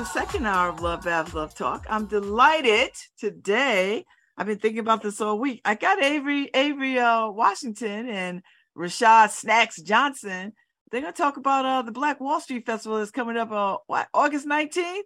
welcome 0.00 0.14
back 0.14 0.14
to 0.14 0.20
the 0.20 0.32
second 0.32 0.46
hour 0.46 0.68
of 0.70 0.80
Love 0.80 1.04
Babz 1.04 1.34
Love 1.34 1.54
Talk. 1.54 1.86
I'm 1.88 2.06
delighted 2.06 2.90
today. 3.18 4.04
I've 4.36 4.46
been 4.46 4.58
thinking 4.58 4.80
about 4.80 5.02
this 5.02 5.20
all 5.20 5.38
week. 5.38 5.60
I 5.64 5.74
got 5.74 6.02
Avery 6.02 6.48
Avery 6.54 6.98
uh, 6.98 7.28
Washington 7.30 8.08
and 8.08 8.42
Rashad 8.76 9.30
Snacks 9.30 9.80
Johnson. 9.82 10.52
They're 10.90 11.02
gonna 11.02 11.12
talk 11.12 11.36
about 11.36 11.64
uh, 11.66 11.82
the 11.82 11.92
Black 11.92 12.20
Wall 12.20 12.40
Street 12.40 12.64
Festival 12.64 12.98
that's 12.98 13.10
coming 13.10 13.36
up 13.36 13.50
on 13.50 13.74
uh, 13.74 13.78
what 13.88 14.08
August 14.14 14.46
19th. 14.46 15.02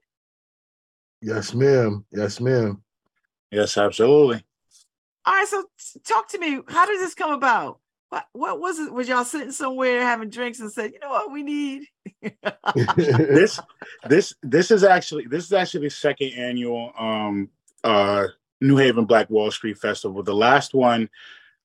Yes, 1.21 1.55
ma'am. 1.55 2.05
Yes, 2.13 2.41
ma'am. 2.41 2.83
Yes, 3.51 3.77
absolutely. 3.77 4.45
All 5.27 5.35
right, 5.35 5.49
so 5.49 5.65
talk 6.07 6.29
to 6.29 6.39
me. 6.39 6.61
How 6.69 6.87
did 6.87 7.01
this 7.01 7.15
come 7.15 7.33
about? 7.33 7.81
What 8.11 8.27
what 8.33 8.61
was 8.61 8.79
it? 8.79 8.93
Was 8.93 9.09
y'all 9.09 9.25
sitting 9.25 9.53
somewhere 9.53 10.03
having 10.03 10.31
drinks 10.31 10.61
and 10.61 10.71
said, 10.71 10.93
you 10.93 11.01
know 11.01 11.11
what 11.11 11.33
we 11.33 11.43
need? 11.43 11.87
this 12.97 13.59
this 14.09 14.35
this 14.43 14.71
is 14.71 14.85
actually 14.85 15.27
this 15.27 15.45
is 15.45 15.53
actually 15.53 15.87
the 15.87 15.91
second 15.91 16.33
annual 16.37 16.93
um 16.99 17.49
uh 17.83 18.27
New 18.61 18.77
Haven 18.77 19.05
Black 19.05 19.29
Wall 19.31 19.51
Street 19.51 19.79
Festival. 19.79 20.23
The 20.23 20.35
last 20.35 20.75
one 20.75 21.11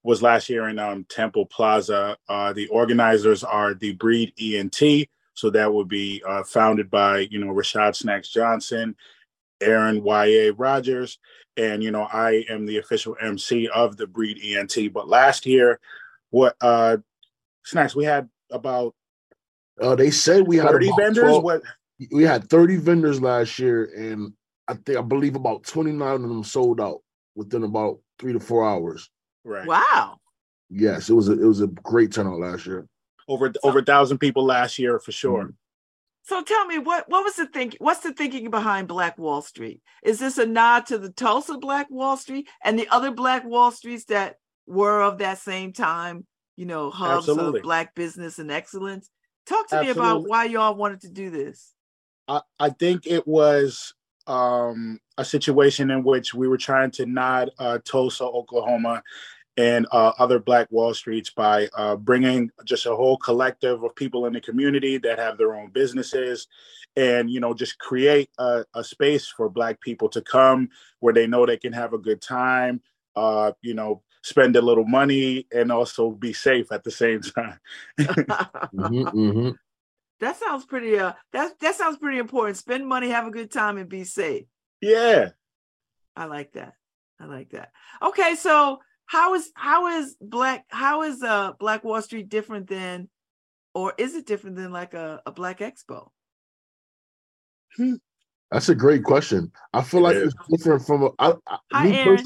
was 0.04 0.22
last 0.22 0.50
year 0.50 0.68
in 0.70 0.80
um, 0.80 1.06
Temple 1.10 1.46
Plaza. 1.46 2.18
Uh, 2.28 2.54
the 2.54 2.68
organizers 2.68 3.44
are 3.44 3.74
the 3.74 3.94
Breed 3.94 4.34
ENT, 4.40 5.08
so 5.34 5.50
that 5.50 5.74
would 5.74 5.88
be 5.88 6.22
uh, 6.28 6.44
founded 6.44 6.90
by 6.90 7.20
you 7.32 7.40
know 7.40 7.54
Rashad 7.54 7.96
Snacks 7.96 8.30
Johnson, 8.30 8.96
Aaron 9.62 10.04
Y.A. 10.04 10.52
Rogers, 10.52 11.20
and 11.58 11.84
you 11.84 11.92
know 11.92 12.04
I 12.12 12.46
am 12.50 12.66
the 12.66 12.78
official 12.78 13.16
MC 13.22 13.68
of 13.70 13.98
the 13.98 14.08
Breed 14.08 14.40
ENT. 14.44 14.94
But 14.94 15.08
last 15.08 15.46
year, 15.46 15.80
what 16.30 16.56
uh, 16.62 16.98
Snacks 17.64 17.96
we 17.96 18.06
had 18.06 18.30
about 18.52 18.96
uh, 19.82 19.96
they 19.96 20.12
said 20.12 20.48
we 20.48 20.58
had 20.58 20.68
30 20.70 20.92
vendors. 20.98 21.24
12, 21.24 21.44
what 21.44 21.62
we 22.12 22.24
had 22.24 22.50
30 22.50 22.78
vendors 22.78 23.22
last 23.22 23.60
year, 23.60 23.86
and 23.96 24.34
I 24.68 24.74
think 24.74 24.98
I 24.98 25.02
believe 25.02 25.36
about 25.36 25.64
29 25.64 26.16
of 26.16 26.22
them 26.22 26.44
sold 26.44 26.82
out 26.82 27.02
within 27.36 27.64
about 27.64 28.00
three 28.18 28.34
to 28.34 28.40
four 28.40 28.68
hours. 28.68 29.10
Right. 29.44 29.66
Wow. 29.66 30.20
Yes, 30.70 31.10
it 31.10 31.14
was 31.14 31.30
a 31.30 31.34
it 31.34 31.46
was 31.46 31.62
a 31.62 31.68
great 31.68 32.12
turnout 32.12 32.40
last 32.40 32.66
year. 32.66 32.88
Over 33.28 33.52
over 33.64 33.80
a 33.80 33.84
thousand 33.84 34.20
people 34.20 34.46
last 34.46 34.78
year 34.78 35.00
for 35.00 35.12
sure. 35.12 35.44
Mm-hmm. 35.44 35.52
So 36.24 36.44
tell 36.44 36.66
me 36.66 36.78
what 36.78 37.10
what 37.10 37.24
was 37.24 37.36
the 37.36 37.48
think 37.48 37.76
what's 37.80 38.02
the 38.02 38.14
thinking 38.14 38.52
behind 38.52 38.88
Black 38.88 39.18
Wall 39.18 39.42
Street? 39.42 39.82
Is 40.04 40.20
this 40.20 40.38
a 40.38 40.46
nod 40.46 40.86
to 40.88 41.00
the 41.00 41.10
Tulsa 41.10 41.58
Black 41.58 41.90
Wall 41.90 42.18
Street 42.18 42.48
and 42.64 42.78
the 42.78 42.88
other 42.90 43.10
Black 43.10 43.46
Wall 43.46 43.72
Streets 43.72 44.06
that 44.06 44.36
were 44.70 45.02
of 45.02 45.18
that 45.18 45.40
same 45.40 45.74
time, 45.74 46.26
you 46.56 46.66
know, 46.66 46.90
hubs 46.90 47.28
Absolutely. 47.28 47.60
of 47.60 47.64
black 47.64 47.96
business 47.96 48.40
and 48.40 48.52
excellence? 48.52 49.10
Talk 49.46 49.68
to 49.70 49.78
Absolutely. 49.78 50.02
me 50.02 50.10
about 50.10 50.28
why 50.28 50.46
y'all 50.46 50.76
wanted 50.76 51.02
to 51.02 51.10
do 51.10 51.30
this. 51.30 51.74
I, 52.28 52.42
I 52.60 52.70
think 52.70 53.08
it 53.08 53.28
was 53.28 53.94
um, 54.28 55.00
a 55.18 55.26
situation 55.26 55.90
in 55.90 56.04
which 56.04 56.34
we 56.34 56.48
were 56.48 56.58
trying 56.58 56.92
to 56.92 57.06
nod 57.06 57.50
uh, 57.58 57.80
Tulsa, 57.84 58.24
Oklahoma, 58.24 59.02
and 59.58 59.88
uh, 59.92 60.14
other 60.20 60.40
Black 60.40 60.72
Wall 60.72 60.94
Streets 60.94 61.32
by 61.32 61.68
uh, 61.76 61.96
bringing 61.96 62.52
just 62.64 62.86
a 62.86 62.96
whole 62.96 63.18
collective 63.18 63.84
of 63.84 63.96
people 63.96 64.26
in 64.28 64.34
the 64.34 64.40
community 64.40 64.98
that 65.00 65.20
have 65.20 65.38
their 65.38 65.56
own 65.56 65.72
businesses, 65.72 66.48
and 66.96 67.30
you 67.30 67.40
know 67.40 67.54
just 67.54 67.80
create 67.80 68.30
a, 68.38 68.64
a 68.76 68.84
space 68.84 69.28
for 69.28 69.50
Black 69.50 69.82
people 69.82 70.08
to 70.10 70.22
come 70.22 70.70
where 71.00 71.14
they 71.14 71.28
know 71.28 71.46
they 71.46 71.58
can 71.58 71.74
have 71.74 71.94
a 71.94 71.98
good 71.98 72.22
time. 72.22 72.82
Uh, 73.16 73.52
you 73.62 73.74
know, 73.74 74.02
spend 74.22 74.56
a 74.56 74.62
little 74.62 74.86
money 74.86 75.48
and 75.52 75.72
also 75.72 76.12
be 76.12 76.34
safe 76.34 76.72
at 76.72 76.84
the 76.84 76.92
same 76.92 77.22
time. 77.22 77.60
mm-hmm, 78.00 79.04
mm-hmm. 79.08 79.50
That 80.20 80.38
sounds 80.38 80.66
pretty. 80.66 81.00
Uh, 81.00 81.14
that 81.32 81.60
that 81.60 81.76
sounds 81.76 81.98
pretty 81.98 82.18
important. 82.18 82.58
Spend 82.58 82.86
money, 82.86 83.10
have 83.10 83.28
a 83.28 83.32
good 83.32 83.52
time, 83.52 83.78
and 83.78 83.88
be 83.88 84.04
safe. 84.04 84.46
Yeah, 84.82 85.30
I 86.16 86.26
like 86.26 86.54
that. 86.54 86.74
I 87.20 87.26
like 87.26 87.52
that. 87.52 87.72
Okay, 88.02 88.36
so 88.36 88.80
how 89.06 89.34
is 89.36 89.52
how 89.56 89.88
is 89.88 90.16
black 90.20 90.66
how 90.70 91.04
is 91.04 91.24
uh 91.24 91.54
Black 91.60 91.84
Wall 91.86 92.02
Street 92.02 92.28
different 92.28 92.68
than, 92.68 93.10
or 93.74 93.94
is 93.98 94.16
it 94.16 94.26
different 94.26 94.58
than 94.58 94.72
like 94.72 94.94
a, 94.94 95.22
a 95.26 95.32
Black 95.32 95.60
Expo? 95.60 96.10
Hmm. 97.78 97.96
That's 98.52 98.70
a 98.70 98.76
great 98.76 99.04
question. 99.04 99.52
I 99.74 99.84
feel 99.84 100.02
like 100.02 100.16
it's 100.16 100.34
different 100.50 100.86
from 100.86 101.04
a, 101.04 101.10
I, 101.20 101.34
I, 101.72 101.86
me 101.86 101.98
Aaron. 101.98 102.18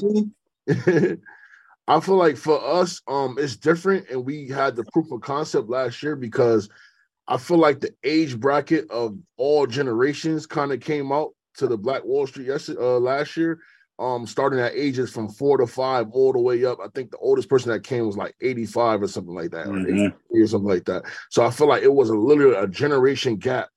personally. 0.66 1.18
I 1.86 2.00
feel 2.00 2.16
like 2.16 2.36
for 2.36 2.62
us, 2.62 3.02
um, 3.08 3.36
it's 3.38 3.56
different, 3.56 4.08
and 4.08 4.24
we 4.24 4.48
had 4.48 4.74
the 4.74 4.84
proof 4.92 5.10
of 5.12 5.20
concept 5.20 5.68
last 5.68 6.02
year 6.02 6.16
because 6.16 6.68
I 7.28 7.36
feel 7.36 7.58
like 7.58 7.80
the 7.80 7.94
age 8.04 8.38
bracket 8.38 8.90
of 8.90 9.18
all 9.36 9.66
generations 9.66 10.46
kind 10.46 10.72
of 10.72 10.80
came 10.80 11.12
out 11.12 11.30
to 11.56 11.66
the 11.66 11.76
Black 11.76 12.04
Wall 12.04 12.26
Street 12.26 12.48
yesterday, 12.48 12.80
uh, 12.80 12.98
last 12.98 13.36
year. 13.36 13.58
Um, 13.96 14.26
starting 14.26 14.58
at 14.58 14.74
ages 14.74 15.12
from 15.12 15.28
four 15.28 15.56
to 15.56 15.68
five 15.68 16.10
all 16.10 16.32
the 16.32 16.40
way 16.40 16.64
up. 16.64 16.78
I 16.84 16.88
think 16.96 17.12
the 17.12 17.16
oldest 17.18 17.48
person 17.48 17.70
that 17.70 17.84
came 17.84 18.04
was 18.04 18.16
like 18.16 18.34
85 18.40 19.02
or 19.02 19.06
something 19.06 19.34
like 19.36 19.52
that, 19.52 19.68
mm-hmm. 19.68 20.08
or, 20.36 20.42
or 20.42 20.46
something 20.48 20.68
like 20.68 20.84
that. 20.86 21.04
So 21.30 21.46
I 21.46 21.50
feel 21.52 21.68
like 21.68 21.84
it 21.84 21.94
was 21.94 22.10
a 22.10 22.16
literally 22.16 22.56
a 22.56 22.66
generation 22.66 23.36
gap 23.36 23.68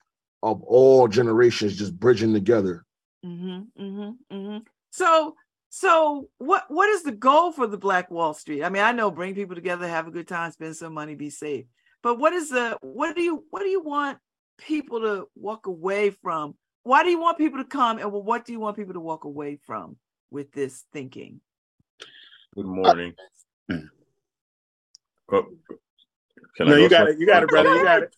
of 0.42 0.64
all 0.64 1.08
generations 1.08 1.78
just 1.78 2.00
bridging 2.00 2.34
together. 2.34 2.84
Mm-hmm, 3.24 3.84
mm-hmm, 3.84 4.36
mm-hmm. 4.36 4.58
So 4.90 5.36
so 5.80 6.28
what 6.40 6.64
what 6.70 6.90
is 6.90 7.04
the 7.04 7.12
goal 7.12 7.52
for 7.52 7.68
the 7.68 7.78
Black 7.78 8.10
Wall 8.10 8.34
Street? 8.34 8.64
I 8.64 8.70
mean, 8.70 8.82
I 8.82 8.94
know 8.94 9.12
bring 9.12 9.36
people 9.36 9.54
together, 9.54 9.88
have 9.88 10.08
a 10.08 10.12
good 10.12 10.28
time, 10.28 10.52
spend 10.52 10.76
some 10.76 10.92
money, 10.92 11.14
be 11.14 11.30
safe. 11.30 11.66
But 12.02 12.18
what 12.18 12.34
is 12.34 12.50
the 12.50 12.80
what 12.82 13.16
do 13.16 13.22
you 13.22 13.44
what 13.52 13.62
do 13.62 13.70
you 13.70 13.84
want 13.84 14.18
people 14.58 15.02
to 15.02 15.28
walk 15.36 15.68
away 15.68 16.10
from? 16.10 16.56
Why 16.82 17.04
do 17.04 17.12
you 17.12 17.20
want 17.20 17.38
people 17.38 17.60
to 17.60 17.70
come 17.70 18.00
and 18.00 18.12
what 18.12 18.44
do 18.44 18.54
you 18.54 18.60
want 18.60 18.76
people 18.76 18.96
to 18.96 19.00
walk 19.00 19.26
away 19.26 19.60
from 19.68 19.98
with 20.32 20.52
this 20.52 20.84
thinking? 20.94 21.42
Good 22.56 22.66
morning. 22.66 23.14
Uh, 23.70 23.76
oh, 25.32 25.44
can 26.58 26.68
no, 26.70 26.76
you 26.76 26.90
got 26.90 27.08
it. 27.08 27.20
You 27.20 27.28
got 27.28 27.44
it, 27.44 27.50
brother. 27.50 27.76
You 27.76 27.84
got 27.84 28.04
it. 28.04 28.12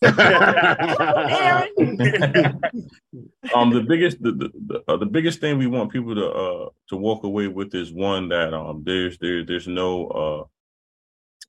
um, 3.54 3.68
the 3.70 3.84
biggest, 3.86 4.22
the 4.22 4.32
the, 4.32 4.50
the, 4.66 4.82
uh, 4.88 4.96
the, 4.96 5.04
biggest 5.04 5.40
thing 5.40 5.58
we 5.58 5.66
want 5.66 5.92
people 5.92 6.14
to 6.14 6.26
uh 6.26 6.70
to 6.88 6.96
walk 6.96 7.24
away 7.24 7.48
with 7.48 7.74
is 7.74 7.92
one 7.92 8.30
that 8.30 8.54
um 8.54 8.82
there's 8.86 9.18
there 9.18 9.44
there's 9.44 9.68
no 9.68 10.06
uh 10.08 10.44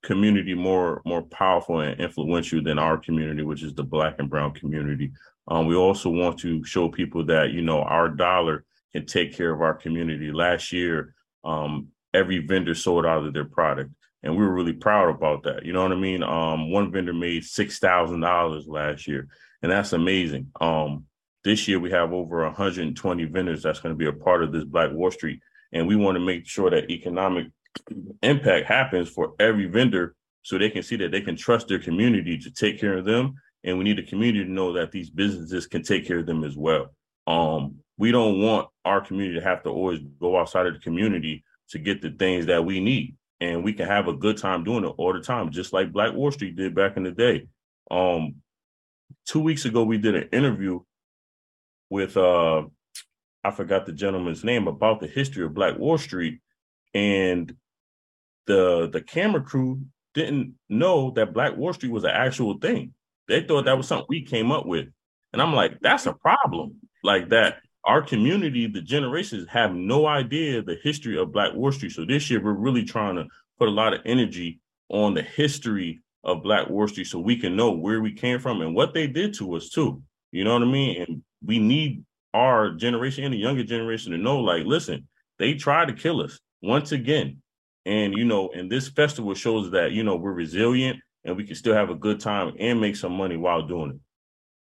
community 0.06 0.52
more 0.52 1.00
more 1.06 1.22
powerful 1.22 1.80
and 1.80 1.98
influential 1.98 2.62
than 2.62 2.78
our 2.78 2.98
community, 2.98 3.42
which 3.42 3.62
is 3.62 3.72
the 3.72 3.82
Black 3.82 4.16
and 4.18 4.28
Brown 4.28 4.52
community. 4.52 5.12
Um, 5.48 5.66
we 5.66 5.74
also 5.74 6.10
want 6.10 6.38
to 6.40 6.62
show 6.62 6.90
people 6.90 7.24
that 7.24 7.52
you 7.52 7.62
know 7.62 7.80
our 7.80 8.10
dollar 8.10 8.66
can 8.92 9.06
take 9.06 9.34
care 9.34 9.54
of 9.54 9.62
our 9.62 9.72
community. 9.72 10.30
Last 10.30 10.72
year, 10.72 11.14
um, 11.42 11.88
every 12.12 12.40
vendor 12.40 12.74
sold 12.74 13.06
out 13.06 13.24
of 13.24 13.32
their 13.32 13.46
product 13.46 13.92
and 14.22 14.36
we 14.36 14.44
were 14.44 14.52
really 14.52 14.72
proud 14.72 15.08
about 15.08 15.42
that. 15.44 15.64
You 15.64 15.72
know 15.72 15.82
what 15.82 15.92
I 15.92 15.96
mean? 15.96 16.22
Um, 16.22 16.70
one 16.70 16.92
vendor 16.92 17.12
made 17.12 17.44
six 17.44 17.78
thousand 17.78 18.20
dollars 18.20 18.66
last 18.66 19.06
year, 19.06 19.28
and 19.62 19.72
that's 19.72 19.92
amazing. 19.92 20.48
Um, 20.60 21.06
this 21.44 21.66
year 21.66 21.80
we 21.80 21.90
have 21.90 22.12
over 22.12 22.42
120 22.44 23.24
vendors 23.24 23.62
that's 23.62 23.80
going 23.80 23.92
to 23.92 23.98
be 23.98 24.06
a 24.06 24.12
part 24.12 24.44
of 24.44 24.52
this 24.52 24.64
Black 24.64 24.92
Wall 24.92 25.10
Street, 25.10 25.40
and 25.72 25.88
we 25.88 25.96
want 25.96 26.16
to 26.16 26.20
make 26.20 26.46
sure 26.46 26.70
that 26.70 26.90
economic 26.90 27.48
impact 28.22 28.66
happens 28.66 29.08
for 29.08 29.34
every 29.40 29.66
vendor, 29.66 30.14
so 30.42 30.56
they 30.56 30.70
can 30.70 30.82
see 30.82 30.96
that 30.96 31.10
they 31.10 31.20
can 31.20 31.36
trust 31.36 31.68
their 31.68 31.78
community 31.78 32.38
to 32.38 32.50
take 32.50 32.80
care 32.80 32.96
of 32.96 33.04
them, 33.04 33.34
and 33.64 33.76
we 33.76 33.84
need 33.84 33.98
the 33.98 34.02
community 34.02 34.44
to 34.44 34.50
know 34.50 34.72
that 34.72 34.92
these 34.92 35.10
businesses 35.10 35.66
can 35.66 35.82
take 35.82 36.06
care 36.06 36.18
of 36.18 36.26
them 36.26 36.44
as 36.44 36.56
well. 36.56 36.94
Um, 37.26 37.76
we 37.98 38.12
don't 38.12 38.40
want 38.40 38.68
our 38.84 39.00
community 39.00 39.38
to 39.38 39.44
have 39.44 39.62
to 39.64 39.70
always 39.70 40.00
go 40.20 40.38
outside 40.38 40.66
of 40.66 40.74
the 40.74 40.80
community 40.80 41.44
to 41.70 41.78
get 41.78 42.02
the 42.02 42.10
things 42.10 42.46
that 42.46 42.64
we 42.64 42.80
need 42.80 43.16
and 43.42 43.64
we 43.64 43.72
can 43.72 43.88
have 43.88 44.06
a 44.06 44.12
good 44.12 44.36
time 44.36 44.62
doing 44.62 44.84
it 44.84 44.94
all 44.98 45.12
the 45.12 45.20
time, 45.20 45.50
just 45.50 45.72
like 45.72 45.92
Black 45.92 46.14
Wall 46.14 46.30
Street 46.30 46.54
did 46.54 46.76
back 46.76 46.96
in 46.96 47.02
the 47.02 47.10
day. 47.10 47.48
Um, 47.90 48.36
two 49.26 49.40
weeks 49.40 49.64
ago, 49.64 49.82
we 49.82 49.98
did 49.98 50.14
an 50.14 50.28
interview 50.32 50.78
with 51.90 52.16
uh, 52.16 52.62
I 53.42 53.50
forgot 53.50 53.84
the 53.84 53.92
gentleman's 53.92 54.44
name 54.44 54.68
about 54.68 55.00
the 55.00 55.08
history 55.08 55.44
of 55.44 55.54
Black 55.54 55.76
Wall 55.76 55.98
Street, 55.98 56.40
and 56.94 57.52
the 58.46 58.88
the 58.92 59.00
camera 59.00 59.42
crew 59.42 59.82
didn't 60.14 60.54
know 60.68 61.10
that 61.16 61.34
Black 61.34 61.56
Wall 61.56 61.72
Street 61.72 61.90
was 61.90 62.04
an 62.04 62.10
actual 62.10 62.58
thing. 62.58 62.94
They 63.26 63.42
thought 63.42 63.64
that 63.64 63.76
was 63.76 63.88
something 63.88 64.06
we 64.08 64.22
came 64.22 64.52
up 64.52 64.66
with, 64.66 64.86
and 65.32 65.42
I'm 65.42 65.52
like, 65.52 65.80
that's 65.80 66.06
a 66.06 66.12
problem. 66.12 66.76
Like 67.02 67.30
that 67.30 67.56
our 67.84 68.02
community, 68.02 68.66
the 68.66 68.80
generations 68.80 69.48
have 69.48 69.74
no 69.74 70.06
idea 70.06 70.62
the 70.62 70.78
history 70.82 71.18
of 71.18 71.32
Black 71.32 71.52
Wall 71.54 71.72
Street. 71.72 71.92
So 71.92 72.04
this 72.04 72.30
year 72.30 72.42
we're 72.42 72.52
really 72.52 72.84
trying 72.84 73.16
to 73.16 73.26
put 73.58 73.68
a 73.68 73.72
lot 73.72 73.92
of 73.92 74.00
energy 74.04 74.60
on 74.88 75.14
the 75.14 75.22
history 75.22 76.00
of 76.24 76.42
Black 76.42 76.68
Wall 76.68 76.86
Street 76.86 77.06
so 77.06 77.18
we 77.18 77.36
can 77.36 77.56
know 77.56 77.72
where 77.72 78.00
we 78.00 78.12
came 78.12 78.38
from 78.38 78.60
and 78.62 78.74
what 78.74 78.94
they 78.94 79.06
did 79.06 79.34
to 79.34 79.54
us 79.56 79.68
too. 79.68 80.02
You 80.30 80.44
know 80.44 80.52
what 80.52 80.62
I 80.62 80.66
mean? 80.66 81.02
And 81.02 81.22
we 81.44 81.58
need 81.58 82.04
our 82.32 82.70
generation 82.70 83.24
and 83.24 83.34
the 83.34 83.38
younger 83.38 83.64
generation 83.64 84.12
to 84.12 84.18
know, 84.18 84.38
like, 84.38 84.64
listen, 84.64 85.08
they 85.38 85.54
tried 85.54 85.88
to 85.88 85.94
kill 85.94 86.20
us 86.20 86.38
once 86.62 86.92
again. 86.92 87.42
And 87.84 88.14
you 88.14 88.24
know, 88.24 88.50
and 88.54 88.70
this 88.70 88.88
festival 88.88 89.34
shows 89.34 89.72
that, 89.72 89.90
you 89.90 90.04
know, 90.04 90.14
we're 90.16 90.32
resilient 90.32 91.00
and 91.24 91.36
we 91.36 91.44
can 91.44 91.56
still 91.56 91.74
have 91.74 91.90
a 91.90 91.96
good 91.96 92.20
time 92.20 92.54
and 92.60 92.80
make 92.80 92.94
some 92.94 93.12
money 93.12 93.36
while 93.36 93.66
doing 93.66 93.90
it. 93.90 94.00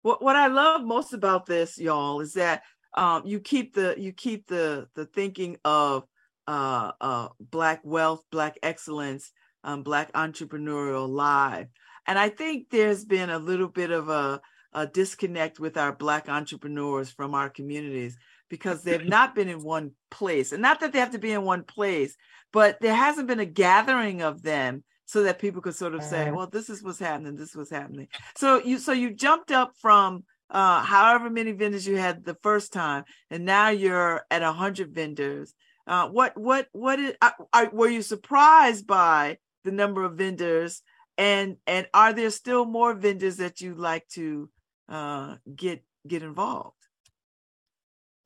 what 0.02 0.22
what 0.22 0.36
I 0.36 0.46
love 0.46 0.82
most 0.82 1.12
about 1.12 1.46
this, 1.46 1.78
y'all, 1.78 2.20
is 2.20 2.34
that 2.34 2.62
um, 2.96 3.22
you 3.26 3.40
keep 3.40 3.74
the 3.74 3.94
you 3.98 4.12
keep 4.12 4.46
the 4.46 4.88
the 4.94 5.06
thinking 5.06 5.58
of 5.64 6.04
uh, 6.46 6.92
uh, 7.00 7.28
black 7.40 7.80
wealth, 7.84 8.22
black 8.30 8.58
excellence, 8.62 9.32
um, 9.64 9.82
black 9.82 10.12
entrepreneurial 10.12 11.04
alive, 11.04 11.68
and 12.06 12.18
I 12.18 12.28
think 12.28 12.70
there's 12.70 13.04
been 13.04 13.30
a 13.30 13.38
little 13.38 13.68
bit 13.68 13.90
of 13.90 14.08
a, 14.08 14.40
a 14.72 14.86
disconnect 14.86 15.60
with 15.60 15.76
our 15.76 15.92
black 15.92 16.28
entrepreneurs 16.28 17.10
from 17.10 17.34
our 17.34 17.50
communities 17.50 18.16
because 18.48 18.82
they've 18.82 19.04
not 19.08 19.34
been 19.34 19.48
in 19.48 19.62
one 19.62 19.92
place, 20.10 20.52
and 20.52 20.62
not 20.62 20.80
that 20.80 20.92
they 20.92 21.00
have 21.00 21.12
to 21.12 21.18
be 21.18 21.32
in 21.32 21.42
one 21.42 21.64
place, 21.64 22.16
but 22.52 22.80
there 22.80 22.94
hasn't 22.94 23.28
been 23.28 23.40
a 23.40 23.46
gathering 23.46 24.22
of 24.22 24.42
them 24.42 24.84
so 25.04 25.22
that 25.22 25.38
people 25.38 25.62
could 25.62 25.74
sort 25.74 25.94
of 25.94 26.02
say, 26.02 26.30
well, 26.32 26.48
this 26.48 26.68
is 26.68 26.82
what's 26.82 26.98
happening, 26.98 27.36
this 27.36 27.54
was 27.54 27.70
happening. 27.70 28.08
So 28.36 28.62
you 28.62 28.78
so 28.78 28.92
you 28.92 29.14
jumped 29.14 29.52
up 29.52 29.72
from 29.80 30.24
uh, 30.50 30.82
however 30.82 31.30
many 31.30 31.52
vendors 31.52 31.86
you 31.86 31.96
had 31.96 32.24
the 32.24 32.36
first 32.42 32.72
time, 32.72 33.04
and 33.30 33.44
now 33.44 33.68
you're 33.68 34.24
at 34.30 34.42
a 34.42 34.52
hundred 34.52 34.94
vendors. 34.94 35.54
Uh, 35.86 36.08
what 36.08 36.36
what 36.36 36.68
what 36.72 36.98
is, 36.98 37.14
uh, 37.22 37.30
are, 37.52 37.70
were 37.72 37.88
you 37.88 38.02
surprised 38.02 38.86
by 38.86 39.38
the 39.64 39.72
number 39.72 40.04
of 40.04 40.14
vendors, 40.14 40.82
and 41.18 41.56
and 41.66 41.86
are 41.94 42.12
there 42.12 42.30
still 42.30 42.64
more 42.64 42.94
vendors 42.94 43.36
that 43.36 43.60
you'd 43.60 43.78
like 43.78 44.06
to 44.08 44.48
uh, 44.88 45.36
get 45.54 45.84
get 46.06 46.22
involved? 46.22 46.74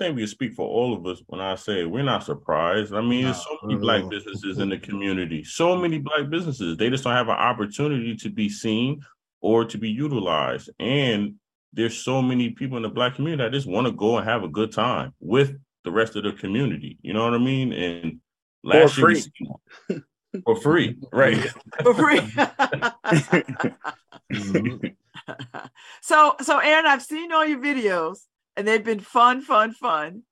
I 0.01 0.05
think 0.05 0.17
we 0.17 0.27
speak 0.27 0.55
for 0.55 0.67
all 0.67 0.95
of 0.95 1.07
us 1.07 1.23
when 1.27 1.43
I 1.43 1.57
say 1.57 1.85
we're 1.85 2.03
not 2.03 2.25
surprised. 2.25 2.95
I 2.95 3.03
mean, 3.03 3.25
there's 3.25 3.45
so 3.45 3.59
many 3.63 3.79
black 3.79 4.09
businesses 4.09 4.59
in 4.59 4.71
the 4.71 4.79
community, 4.79 5.45
so 5.45 5.77
many 5.77 5.99
black 5.99 6.31
businesses. 6.31 6.79
They 6.79 6.89
just 6.89 7.05
don't 7.05 7.13
have 7.13 7.29
an 7.29 7.35
opportunity 7.35 8.17
to 8.17 8.31
be 8.31 8.49
seen 8.49 9.03
or 9.43 9.67
to 9.67 9.77
be 9.77 9.91
utilized. 9.91 10.71
And 10.79 11.35
there's 11.73 11.97
so 11.97 12.21
many 12.21 12.51
people 12.51 12.77
in 12.77 12.83
the 12.83 12.89
black 12.89 13.15
community 13.15 13.43
that 13.43 13.53
just 13.53 13.67
want 13.67 13.87
to 13.87 13.93
go 13.93 14.19
and 14.19 14.29
have 14.29 14.43
a 14.43 14.49
good 14.49 14.73
time 14.73 15.15
with 15.21 15.57
the 15.85 15.91
rest 15.91 16.17
of 16.17 16.25
the 16.25 16.33
community. 16.33 16.99
You 17.03 17.13
know 17.13 17.25
what 17.25 17.35
I 17.35 17.39
mean? 17.39 17.73
And 17.73 18.21
last 18.63 18.95
for 18.95 19.11
year 19.11 19.23
free. 19.87 20.03
for 20.45 20.57
free, 20.57 20.97
right? 21.13 21.39
For 21.83 21.95
free. 21.95 22.21
so 26.03 26.37
so 26.41 26.59
Aaron, 26.59 26.87
I've 26.87 27.03
seen 27.03 27.33
all 27.33 27.47
your 27.47 27.61
videos 27.61 28.19
and 28.57 28.67
they've 28.67 28.85
been 28.85 29.01
fun, 29.01 29.43
fun, 29.43 29.73
fun. 29.73 30.23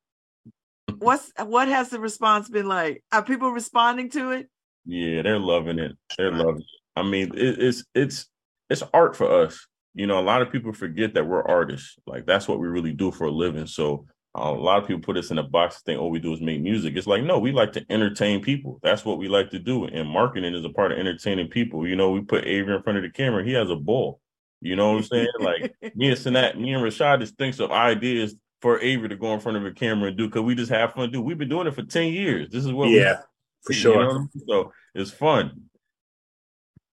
What's 0.98 1.32
what 1.38 1.68
has 1.68 1.90
the 1.90 2.00
response 2.00 2.48
been 2.48 2.66
like? 2.66 3.04
Are 3.12 3.22
people 3.22 3.50
responding 3.50 4.10
to 4.10 4.32
it? 4.32 4.48
Yeah, 4.84 5.22
they're 5.22 5.38
loving 5.38 5.78
it. 5.78 5.96
They're 6.16 6.32
loving 6.32 6.62
it. 6.62 6.66
I 6.96 7.02
mean, 7.02 7.32
it, 7.34 7.62
it's 7.62 7.84
it's 7.94 8.26
it's 8.68 8.82
art 8.92 9.14
for 9.14 9.44
us 9.44 9.66
you 9.94 10.06
know, 10.06 10.18
a 10.18 10.22
lot 10.22 10.42
of 10.42 10.52
people 10.52 10.72
forget 10.72 11.14
that 11.14 11.26
we're 11.26 11.42
artists. 11.42 11.96
Like 12.06 12.26
that's 12.26 12.46
what 12.46 12.60
we 12.60 12.68
really 12.68 12.92
do 12.92 13.10
for 13.10 13.24
a 13.24 13.30
living. 13.30 13.66
So 13.66 14.06
uh, 14.38 14.50
a 14.50 14.52
lot 14.52 14.80
of 14.80 14.86
people 14.86 15.02
put 15.02 15.16
us 15.16 15.30
in 15.30 15.38
a 15.38 15.42
box 15.42 15.76
and 15.76 15.84
think 15.84 16.00
all 16.00 16.10
we 16.10 16.20
do 16.20 16.32
is 16.32 16.40
make 16.40 16.60
music. 16.60 16.96
It's 16.96 17.06
like, 17.06 17.22
no, 17.22 17.38
we 17.38 17.52
like 17.52 17.72
to 17.72 17.84
entertain 17.90 18.42
people. 18.42 18.78
That's 18.82 19.04
what 19.04 19.18
we 19.18 19.28
like 19.28 19.50
to 19.50 19.58
do. 19.58 19.84
And 19.84 20.08
marketing 20.08 20.54
is 20.54 20.64
a 20.64 20.70
part 20.70 20.92
of 20.92 20.98
entertaining 20.98 21.48
people. 21.48 21.86
You 21.86 21.96
know, 21.96 22.10
we 22.10 22.20
put 22.20 22.46
Avery 22.46 22.76
in 22.76 22.82
front 22.82 22.98
of 22.98 23.02
the 23.02 23.10
camera. 23.10 23.44
He 23.44 23.52
has 23.54 23.70
a 23.70 23.76
ball. 23.76 24.20
You 24.60 24.76
know 24.76 24.92
what 24.92 24.98
I'm 24.98 25.04
saying? 25.04 25.28
like 25.40 25.74
me 25.94 26.10
and 26.10 26.18
Snacks, 26.18 26.56
me 26.56 26.72
and 26.72 26.82
Rashad 26.82 27.20
just 27.20 27.36
thinks 27.36 27.60
of 27.60 27.70
ideas 27.70 28.34
for 28.60 28.80
Avery 28.80 29.08
to 29.08 29.16
go 29.16 29.32
in 29.34 29.40
front 29.40 29.56
of 29.56 29.64
a 29.64 29.72
camera 29.72 30.08
and 30.08 30.18
do 30.18 30.26
because 30.26 30.42
we 30.42 30.54
just 30.54 30.70
have 30.70 30.92
fun. 30.92 31.10
Do 31.10 31.20
we've 31.20 31.38
been 31.38 31.48
doing 31.48 31.66
it 31.66 31.74
for 31.74 31.82
10 31.82 32.12
years. 32.12 32.50
This 32.50 32.64
is 32.64 32.72
what 32.72 32.88
we 32.88 33.00
yeah, 33.00 33.20
for 33.62 33.72
sure. 33.72 34.02
You 34.02 34.08
know 34.08 34.28
So 34.46 34.72
it's 34.94 35.10
fun. 35.10 35.62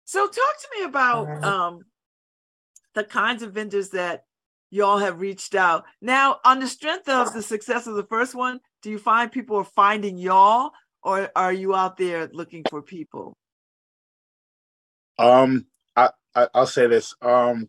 So 0.04 0.26
talk 0.26 0.34
to 0.34 0.68
me 0.78 0.84
about 0.84 1.44
um 1.44 1.80
the 2.98 3.04
kinds 3.04 3.44
of 3.44 3.52
vendors 3.52 3.90
that 3.90 4.24
y'all 4.70 4.98
have 4.98 5.20
reached 5.20 5.54
out. 5.54 5.84
Now, 6.02 6.38
on 6.44 6.58
the 6.58 6.66
strength 6.66 7.08
of 7.08 7.32
the 7.32 7.42
success 7.42 7.86
of 7.86 7.94
the 7.94 8.04
first 8.04 8.34
one, 8.34 8.58
do 8.82 8.90
you 8.90 8.98
find 8.98 9.30
people 9.30 9.56
are 9.56 9.64
finding 9.64 10.18
y'all 10.18 10.72
or 11.02 11.30
are 11.36 11.52
you 11.52 11.76
out 11.76 11.96
there 11.96 12.28
looking 12.32 12.64
for 12.68 12.82
people? 12.82 13.36
Um, 15.16 15.66
I, 15.96 16.10
I 16.34 16.48
will 16.54 16.66
say 16.66 16.88
this. 16.88 17.14
Um, 17.22 17.68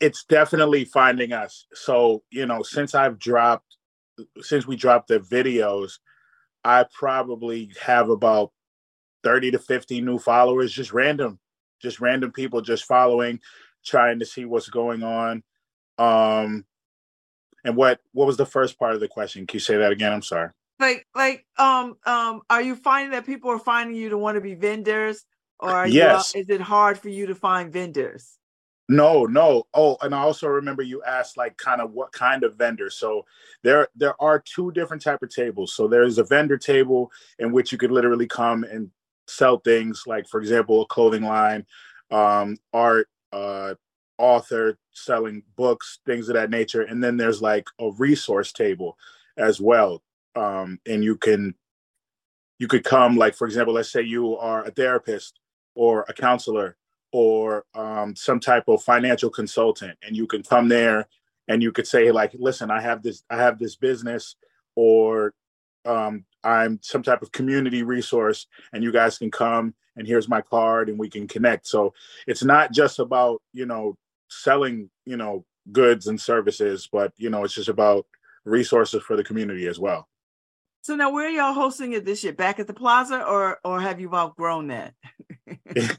it's 0.00 0.24
definitely 0.24 0.84
finding 0.84 1.32
us. 1.32 1.66
So, 1.74 2.22
you 2.30 2.46
know, 2.46 2.62
since 2.62 2.94
I've 2.94 3.18
dropped 3.18 3.76
since 4.40 4.66
we 4.66 4.76
dropped 4.76 5.08
the 5.08 5.20
videos, 5.20 5.98
I 6.64 6.84
probably 6.92 7.72
have 7.80 8.10
about 8.10 8.52
30 9.24 9.52
to 9.52 9.58
50 9.58 10.00
new 10.00 10.18
followers, 10.18 10.72
just 10.72 10.92
random, 10.92 11.38
just 11.80 12.00
random 12.00 12.32
people 12.32 12.60
just 12.60 12.84
following 12.84 13.40
trying 13.88 14.18
to 14.20 14.26
see 14.26 14.44
what's 14.44 14.68
going 14.68 15.02
on. 15.02 15.42
Um, 15.98 16.64
and 17.64 17.76
what 17.76 18.00
what 18.12 18.26
was 18.26 18.36
the 18.36 18.46
first 18.46 18.78
part 18.78 18.94
of 18.94 19.00
the 19.00 19.08
question? 19.08 19.46
Can 19.46 19.56
you 19.56 19.60
say 19.60 19.76
that 19.76 19.92
again? 19.92 20.12
I'm 20.12 20.22
sorry. 20.22 20.50
Like 20.78 21.06
like 21.14 21.44
um 21.58 21.96
um, 22.06 22.42
are 22.48 22.62
you 22.62 22.76
finding 22.76 23.10
that 23.12 23.26
people 23.26 23.50
are 23.50 23.58
finding 23.58 23.96
you 23.96 24.10
to 24.10 24.18
want 24.18 24.36
to 24.36 24.40
be 24.40 24.54
vendors, 24.54 25.24
or 25.58 25.70
are 25.70 25.88
yes. 25.88 26.34
you, 26.34 26.42
is 26.42 26.48
it 26.48 26.60
hard 26.60 26.98
for 26.98 27.08
you 27.08 27.26
to 27.26 27.34
find 27.34 27.72
vendors? 27.72 28.38
No, 28.88 29.26
no. 29.26 29.64
Oh, 29.74 29.98
and 30.00 30.14
I 30.14 30.20
also 30.20 30.46
remember 30.46 30.82
you 30.82 31.02
asked 31.02 31.36
like 31.36 31.58
kind 31.58 31.82
of 31.82 31.92
what 31.92 32.12
kind 32.12 32.42
of 32.42 32.56
vendor. 32.56 32.88
So 32.88 33.26
there 33.62 33.88
there 33.94 34.14
are 34.22 34.40
two 34.40 34.72
different 34.72 35.02
type 35.02 35.22
of 35.22 35.28
tables. 35.30 35.74
So 35.74 35.88
there's 35.88 36.18
a 36.18 36.24
vendor 36.24 36.56
table 36.56 37.10
in 37.38 37.52
which 37.52 37.70
you 37.70 37.76
could 37.76 37.90
literally 37.90 38.26
come 38.26 38.64
and 38.64 38.90
sell 39.26 39.58
things 39.58 40.04
like 40.06 40.26
for 40.26 40.40
example 40.40 40.82
a 40.82 40.86
clothing 40.86 41.22
line, 41.22 41.66
um, 42.10 42.56
art, 42.72 43.08
uh, 43.32 43.74
author 44.18 44.78
selling 44.92 45.42
books, 45.56 46.00
things 46.04 46.28
of 46.28 46.34
that 46.34 46.50
nature. 46.50 46.82
And 46.82 47.02
then 47.02 47.16
there's 47.16 47.40
like 47.40 47.66
a 47.80 47.90
resource 47.92 48.52
table 48.52 48.96
as 49.36 49.60
well. 49.60 50.02
Um, 50.36 50.78
and 50.86 51.02
you 51.02 51.16
can 51.16 51.54
you 52.58 52.66
could 52.66 52.84
come 52.84 53.16
like 53.16 53.34
for 53.34 53.46
example, 53.46 53.74
let's 53.74 53.90
say 53.90 54.02
you 54.02 54.36
are 54.36 54.64
a 54.64 54.70
therapist 54.70 55.38
or 55.74 56.04
a 56.08 56.12
counselor 56.12 56.76
or 57.12 57.64
um, 57.74 58.14
some 58.14 58.40
type 58.40 58.64
of 58.68 58.82
financial 58.82 59.30
consultant, 59.30 59.96
and 60.02 60.16
you 60.16 60.26
can 60.26 60.42
come 60.42 60.68
there 60.68 61.08
and 61.48 61.62
you 61.62 61.72
could 61.72 61.86
say 61.86 62.10
like, 62.12 62.32
listen, 62.38 62.70
I 62.70 62.80
have 62.80 63.02
this 63.02 63.22
I 63.30 63.36
have 63.36 63.58
this 63.58 63.76
business 63.76 64.36
or 64.74 65.34
um, 65.88 66.24
I'm 66.44 66.78
some 66.82 67.02
type 67.02 67.22
of 67.22 67.32
community 67.32 67.82
resource, 67.82 68.46
and 68.72 68.84
you 68.84 68.92
guys 68.92 69.18
can 69.18 69.30
come 69.30 69.74
and 69.96 70.06
here's 70.06 70.28
my 70.28 70.40
card, 70.40 70.88
and 70.88 70.98
we 70.98 71.10
can 71.10 71.26
connect. 71.26 71.66
So 71.66 71.92
it's 72.26 72.44
not 72.44 72.72
just 72.72 72.98
about 72.98 73.42
you 73.52 73.66
know 73.66 73.96
selling 74.30 74.90
you 75.04 75.16
know 75.16 75.44
goods 75.72 76.06
and 76.06 76.20
services, 76.20 76.88
but 76.90 77.12
you 77.16 77.28
know 77.28 77.44
it's 77.44 77.54
just 77.54 77.68
about 77.68 78.06
resources 78.44 79.02
for 79.02 79.16
the 79.16 79.24
community 79.24 79.66
as 79.66 79.78
well. 79.78 80.08
So 80.88 80.94
now, 80.94 81.10
where 81.10 81.26
are 81.26 81.30
y'all 81.30 81.52
hosting 81.52 81.92
it 81.92 82.06
this 82.06 82.24
year? 82.24 82.32
Back 82.32 82.58
at 82.58 82.66
the 82.66 82.72
Plaza, 82.72 83.22
or 83.22 83.60
or 83.62 83.78
have 83.78 84.00
you 84.00 84.10
outgrown 84.14 84.68
that? 84.68 84.94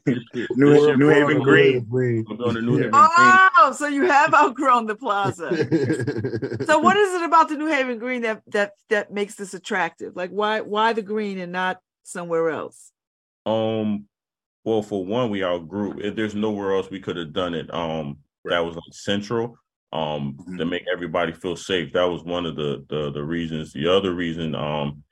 New, 0.57 0.97
New 0.97 1.09
Haven 1.09 1.43
Green. 1.43 1.85
Green. 1.85 2.25
Oh, 2.27 3.75
so 3.77 3.85
you 3.85 4.07
have 4.07 4.33
outgrown 4.33 4.87
the 4.87 4.95
Plaza. 4.95 5.49
so, 6.65 6.79
what 6.79 6.97
is 6.97 7.13
it 7.13 7.21
about 7.21 7.49
the 7.49 7.55
New 7.55 7.67
Haven 7.67 7.99
Green 7.99 8.23
that 8.23 8.41
that 8.47 8.71
that 8.89 9.13
makes 9.13 9.35
this 9.35 9.53
attractive? 9.53 10.15
Like, 10.15 10.31
why 10.31 10.61
why 10.61 10.93
the 10.93 11.03
Green 11.03 11.37
and 11.37 11.51
not 11.51 11.77
somewhere 12.01 12.49
else? 12.49 12.91
Um, 13.45 14.05
well, 14.63 14.81
for 14.81 15.05
one, 15.05 15.29
we 15.29 15.43
outgrew. 15.43 15.99
If 15.99 16.15
there's 16.15 16.33
nowhere 16.33 16.73
else 16.73 16.89
we 16.89 16.99
could 16.99 17.17
have 17.17 17.31
done 17.31 17.53
it. 17.53 17.71
Um, 17.71 18.17
right. 18.43 18.55
that 18.55 18.65
was 18.65 18.73
like 18.73 18.85
central 18.89 19.55
um 19.91 20.37
mm-hmm. 20.39 20.57
to 20.57 20.65
make 20.65 20.85
everybody 20.91 21.31
feel 21.31 21.55
safe. 21.55 21.93
That 21.93 22.09
was 22.09 22.23
one 22.23 22.45
of 22.45 22.55
the, 22.55 22.85
the 22.89 23.11
the 23.11 23.23
reasons. 23.23 23.73
The 23.73 23.87
other 23.87 24.13
reason, 24.13 24.55
um, 24.55 25.03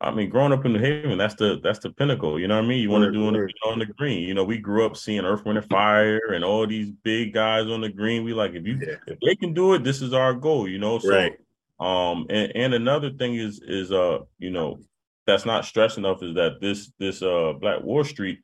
I 0.00 0.10
mean, 0.10 0.28
growing 0.28 0.52
up 0.52 0.64
in 0.64 0.72
New 0.72 0.78
Haven, 0.78 1.18
that's 1.18 1.34
the 1.34 1.60
that's 1.62 1.78
the 1.78 1.90
pinnacle. 1.90 2.38
You 2.38 2.48
know 2.48 2.56
what 2.56 2.64
I 2.64 2.68
mean? 2.68 2.82
You 2.82 2.90
want 2.90 3.04
to 3.04 3.12
do 3.12 3.28
it 3.28 3.52
on 3.66 3.78
the 3.78 3.86
green. 3.86 4.26
You 4.26 4.34
know, 4.34 4.44
we 4.44 4.58
grew 4.58 4.84
up 4.86 4.96
seeing 4.96 5.24
Earth, 5.24 5.44
Wind, 5.44 5.58
and 5.58 5.68
Fire 5.68 6.32
and 6.32 6.44
all 6.44 6.66
these 6.66 6.90
big 6.90 7.32
guys 7.32 7.66
on 7.66 7.80
the 7.80 7.88
green. 7.88 8.24
We 8.24 8.32
like 8.32 8.52
if 8.54 8.66
you 8.66 8.78
yeah. 8.80 8.96
if 9.06 9.18
they 9.20 9.34
can 9.34 9.54
do 9.54 9.74
it, 9.74 9.84
this 9.84 10.02
is 10.02 10.12
our 10.12 10.34
goal. 10.34 10.68
You 10.68 10.78
know, 10.78 10.98
so 10.98 11.10
right. 11.10 11.38
um, 11.80 12.26
and 12.30 12.52
and 12.54 12.74
another 12.74 13.10
thing 13.10 13.36
is 13.36 13.60
is 13.62 13.92
uh, 13.92 14.18
you 14.38 14.50
know, 14.50 14.78
that's 15.26 15.44
not 15.44 15.64
stressed 15.64 15.98
enough 15.98 16.22
is 16.22 16.34
that 16.34 16.60
this 16.60 16.92
this 16.98 17.22
uh 17.22 17.52
Black 17.60 17.82
Wall 17.82 18.04
Street 18.04 18.40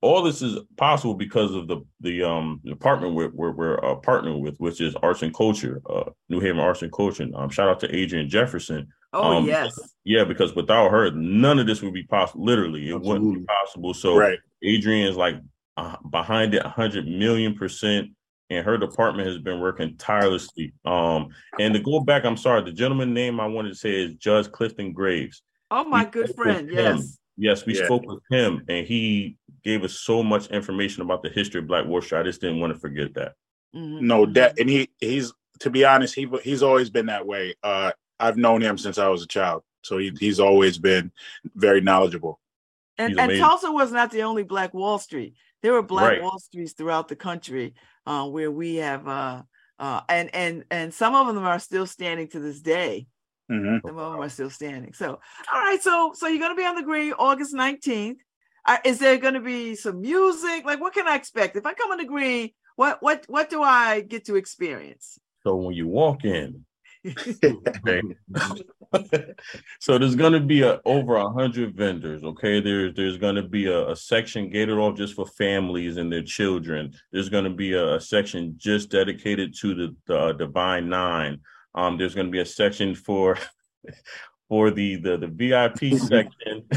all 0.00 0.22
this 0.22 0.42
is 0.42 0.58
possible 0.76 1.14
because 1.14 1.54
of 1.54 1.68
the 1.68 1.84
the 2.00 2.22
um 2.22 2.60
department 2.64 3.14
we're 3.14 3.30
we're, 3.34 3.50
we're 3.50 3.84
uh, 3.84 3.96
partnering 3.96 4.40
with, 4.40 4.56
which 4.58 4.80
is 4.80 4.94
Arts 4.96 5.22
and 5.22 5.34
Culture, 5.34 5.82
uh, 5.88 6.10
New 6.28 6.40
Haven 6.40 6.60
Arts 6.60 6.82
and 6.82 6.92
Culture. 6.92 7.26
Um, 7.34 7.50
shout 7.50 7.68
out 7.68 7.80
to 7.80 7.88
Adriane 7.88 8.28
Jefferson. 8.28 8.88
Oh 9.12 9.38
um, 9.38 9.46
yes, 9.46 9.78
yeah, 10.04 10.24
because 10.24 10.54
without 10.54 10.90
her, 10.90 11.10
none 11.10 11.58
of 11.58 11.66
this 11.66 11.82
would 11.82 11.94
be 11.94 12.04
possible. 12.04 12.44
Literally, 12.44 12.88
it 12.88 12.94
Absolutely. 12.94 13.26
wouldn't 13.26 13.40
be 13.40 13.46
possible. 13.46 13.94
So 13.94 14.16
right. 14.16 14.38
Adriane 14.64 15.08
is 15.08 15.16
like 15.16 15.36
uh, 15.76 15.96
behind 16.10 16.54
it, 16.54 16.62
hundred 16.64 17.06
million 17.06 17.54
percent, 17.54 18.10
and 18.50 18.64
her 18.64 18.78
department 18.78 19.28
has 19.28 19.38
been 19.38 19.60
working 19.60 19.96
tirelessly. 19.96 20.72
Um, 20.84 21.28
and 21.58 21.74
to 21.74 21.80
go 21.80 22.00
back, 22.00 22.24
I'm 22.24 22.36
sorry, 22.36 22.62
the 22.64 22.72
gentleman 22.72 23.12
name 23.12 23.40
I 23.40 23.46
wanted 23.46 23.70
to 23.70 23.74
say 23.74 24.04
is 24.04 24.14
Judge 24.14 24.50
Clifton 24.50 24.92
Graves. 24.92 25.42
Oh 25.70 25.84
my 25.84 26.04
we 26.04 26.10
good 26.10 26.34
friend, 26.34 26.70
yes. 26.70 27.18
Yes, 27.38 27.66
we 27.66 27.76
yeah. 27.76 27.84
spoke 27.84 28.06
with 28.06 28.20
him, 28.30 28.62
and 28.68 28.86
he 28.86 29.36
gave 29.66 29.82
us 29.82 29.98
so 29.98 30.22
much 30.22 30.46
information 30.46 31.02
about 31.02 31.22
the 31.22 31.28
history 31.28 31.60
of 31.60 31.66
Black 31.66 31.84
Wall 31.84 32.00
Street. 32.00 32.20
I 32.20 32.22
just 32.22 32.40
didn't 32.40 32.60
want 32.60 32.72
to 32.72 32.78
forget 32.78 33.12
that. 33.14 33.32
Mm-hmm. 33.74 34.06
No 34.06 34.24
debt, 34.24 34.52
mm-hmm. 34.52 34.60
and 34.60 34.70
he 34.70 34.88
he's 35.00 35.34
to 35.60 35.70
be 35.70 35.84
honest, 35.84 36.14
he 36.14 36.28
he's 36.42 36.62
always 36.62 36.88
been 36.88 37.06
that 37.06 37.26
way. 37.26 37.54
Uh, 37.62 37.90
I've 38.18 38.36
known 38.36 38.62
him 38.62 38.78
since 38.78 38.96
I 38.96 39.08
was 39.08 39.22
a 39.22 39.26
child, 39.26 39.64
so 39.82 39.98
he, 39.98 40.12
he's 40.18 40.40
always 40.40 40.78
been 40.78 41.10
very 41.54 41.80
knowledgeable. 41.80 42.40
And, 42.96 43.18
and 43.18 43.38
Tulsa 43.38 43.70
was 43.70 43.92
not 43.92 44.10
the 44.10 44.22
only 44.22 44.44
Black 44.44 44.72
Wall 44.72 44.98
Street. 44.98 45.34
There 45.62 45.72
were 45.72 45.82
Black 45.82 46.12
right. 46.12 46.22
Wall 46.22 46.38
Streets 46.38 46.72
throughout 46.72 47.08
the 47.08 47.16
country 47.16 47.74
uh, 48.06 48.26
where 48.26 48.50
we 48.50 48.76
have, 48.76 49.06
uh, 49.06 49.42
uh, 49.78 50.00
and 50.08 50.34
and 50.34 50.64
and 50.70 50.94
some 50.94 51.14
of 51.14 51.26
them 51.34 51.44
are 51.44 51.58
still 51.58 51.86
standing 51.86 52.28
to 52.28 52.38
this 52.38 52.60
day. 52.60 53.08
Mm-hmm. 53.50 53.86
Some 53.86 53.98
of 53.98 54.12
them 54.12 54.20
are 54.22 54.28
still 54.28 54.50
standing. 54.50 54.92
So, 54.92 55.20
all 55.52 55.60
right. 55.60 55.82
So, 55.82 56.12
so 56.14 56.28
you're 56.28 56.38
going 56.38 56.52
to 56.52 56.60
be 56.60 56.66
on 56.66 56.74
the 56.74 56.82
green 56.82 57.12
August 57.12 57.54
19th. 57.54 58.16
Is 58.84 58.98
there 58.98 59.16
going 59.18 59.34
to 59.34 59.40
be 59.40 59.74
some 59.74 60.00
music? 60.00 60.64
Like, 60.64 60.80
what 60.80 60.94
can 60.94 61.06
I 61.06 61.14
expect 61.14 61.56
if 61.56 61.66
I 61.66 61.74
come 61.74 61.90
on 61.90 61.98
the 61.98 62.04
green? 62.04 62.50
What 62.76 63.02
what 63.02 63.24
what 63.28 63.48
do 63.48 63.62
I 63.62 64.00
get 64.00 64.26
to 64.26 64.36
experience? 64.36 65.18
So 65.42 65.56
when 65.56 65.74
you 65.74 65.88
walk 65.88 66.24
in, 66.24 66.66
okay. 67.06 68.02
so 69.80 69.98
there's 69.98 70.16
gonna 70.16 70.40
be 70.40 70.62
a, 70.62 70.80
over 70.84 71.16
a 71.16 71.30
hundred 71.30 71.74
vendors. 71.74 72.22
Okay, 72.24 72.60
there's 72.60 72.94
there's 72.94 73.16
gonna 73.16 73.42
be 73.42 73.66
a, 73.66 73.90
a, 73.90 73.96
section 73.96 74.50
gated 74.50 74.76
off 74.76 74.96
just 74.96 75.14
for 75.14 75.26
families 75.26 75.96
and 75.96 76.12
their 76.12 76.22
children. 76.22 76.92
There's 77.12 77.28
gonna 77.28 77.50
be 77.50 77.74
a, 77.74 77.94
a 77.94 78.00
section 78.00 78.54
just 78.56 78.90
dedicated 78.90 79.54
to 79.60 79.74
the, 79.74 79.96
the 80.06 80.18
uh, 80.18 80.32
Divine 80.32 80.88
Nine. 80.88 81.40
Um, 81.74 81.96
there's 81.96 82.14
gonna 82.14 82.30
be 82.30 82.40
a 82.40 82.46
section 82.46 82.94
for 82.94 83.38
for 84.48 84.70
the 84.70 84.96
the 84.96 85.16
the 85.16 85.28
VIP 85.28 85.98
section. 85.98 86.68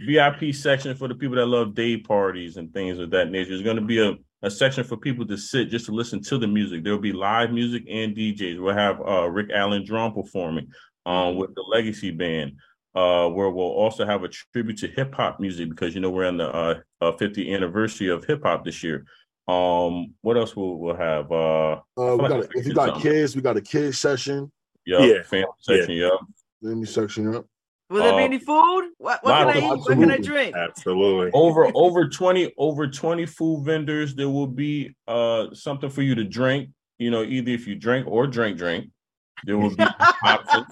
VIP 0.00 0.54
section 0.54 0.96
for 0.96 1.08
the 1.08 1.14
people 1.14 1.36
that 1.36 1.46
love 1.46 1.74
day 1.74 1.96
parties 1.96 2.56
and 2.56 2.72
things 2.72 2.98
of 2.98 3.10
that 3.10 3.30
nature. 3.30 3.50
There's 3.50 3.62
going 3.62 3.76
to 3.76 3.82
be 3.82 4.00
a 4.00 4.14
a 4.44 4.50
section 4.50 4.84
for 4.84 4.98
people 4.98 5.26
to 5.26 5.38
sit 5.38 5.70
just 5.70 5.86
to 5.86 5.92
listen 5.92 6.22
to 6.22 6.36
the 6.36 6.46
music. 6.46 6.84
There'll 6.84 6.98
be 6.98 7.12
live 7.12 7.50
music 7.50 7.84
and 7.88 8.14
DJs. 8.14 8.60
We'll 8.60 8.74
have 8.74 9.00
uh, 9.00 9.28
Rick 9.30 9.48
Allen 9.52 9.84
drum 9.86 10.12
performing 10.12 10.68
um, 11.06 11.36
with 11.36 11.54
the 11.54 11.62
Legacy 11.62 12.10
Band, 12.10 12.52
uh, 12.94 13.28
where 13.30 13.48
we'll 13.48 13.64
also 13.64 14.04
have 14.04 14.22
a 14.22 14.28
tribute 14.28 14.76
to 14.78 14.88
hip 14.88 15.14
hop 15.14 15.40
music 15.40 15.70
because 15.70 15.94
you 15.94 16.02
know 16.02 16.10
we're 16.10 16.26
on 16.26 16.36
the 16.36 16.50
uh, 16.50 16.80
50th 17.02 17.38
uh, 17.38 17.54
anniversary 17.54 18.08
of 18.08 18.24
hip 18.26 18.42
hop 18.42 18.66
this 18.66 18.82
year. 18.82 19.06
Um, 19.48 20.14
what 20.20 20.36
else 20.36 20.54
will 20.54 20.78
we'll 20.78 20.96
have? 20.96 21.32
Uh, 21.32 21.80
uh 21.96 22.16
we 22.16 22.16
like 22.16 22.28
got 22.28 22.46
if 22.54 22.66
you 22.66 22.74
got 22.74 22.88
something. 22.88 23.02
kids, 23.02 23.34
we 23.34 23.40
got 23.40 23.56
a 23.56 23.62
kids 23.62 23.98
session. 23.98 24.52
Yep, 24.86 25.00
yeah, 25.00 25.22
family 25.22 25.46
section. 25.60 25.90
Yeah. 25.96 26.04
Yep. 26.04 26.20
Family 26.62 26.86
section. 26.86 27.32
Yep. 27.32 27.44
Will 27.90 28.02
there 28.02 28.12
be 28.12 28.22
uh, 28.22 28.24
any 28.24 28.38
food? 28.38 28.92
What, 28.98 29.22
what 29.22 29.38
can 29.38 29.48
I 29.48 29.58
eat? 29.58 29.78
What 29.78 29.98
can 29.98 30.10
I 30.10 30.18
drink? 30.18 30.56
Absolutely. 30.56 31.30
Over 31.34 31.70
over 31.74 32.08
20 32.08 32.54
over 32.56 32.88
20 32.88 33.26
food 33.26 33.64
vendors. 33.64 34.14
There 34.14 34.30
will 34.30 34.46
be 34.46 34.96
uh 35.06 35.52
something 35.52 35.90
for 35.90 36.02
you 36.02 36.14
to 36.14 36.24
drink. 36.24 36.70
You 36.98 37.10
know, 37.10 37.22
either 37.22 37.50
if 37.50 37.66
you 37.66 37.74
drink 37.74 38.06
or 38.06 38.26
drink, 38.26 38.56
drink. 38.56 38.90
There 39.44 39.58
will 39.58 39.74
be 39.74 39.84
options. 40.24 40.66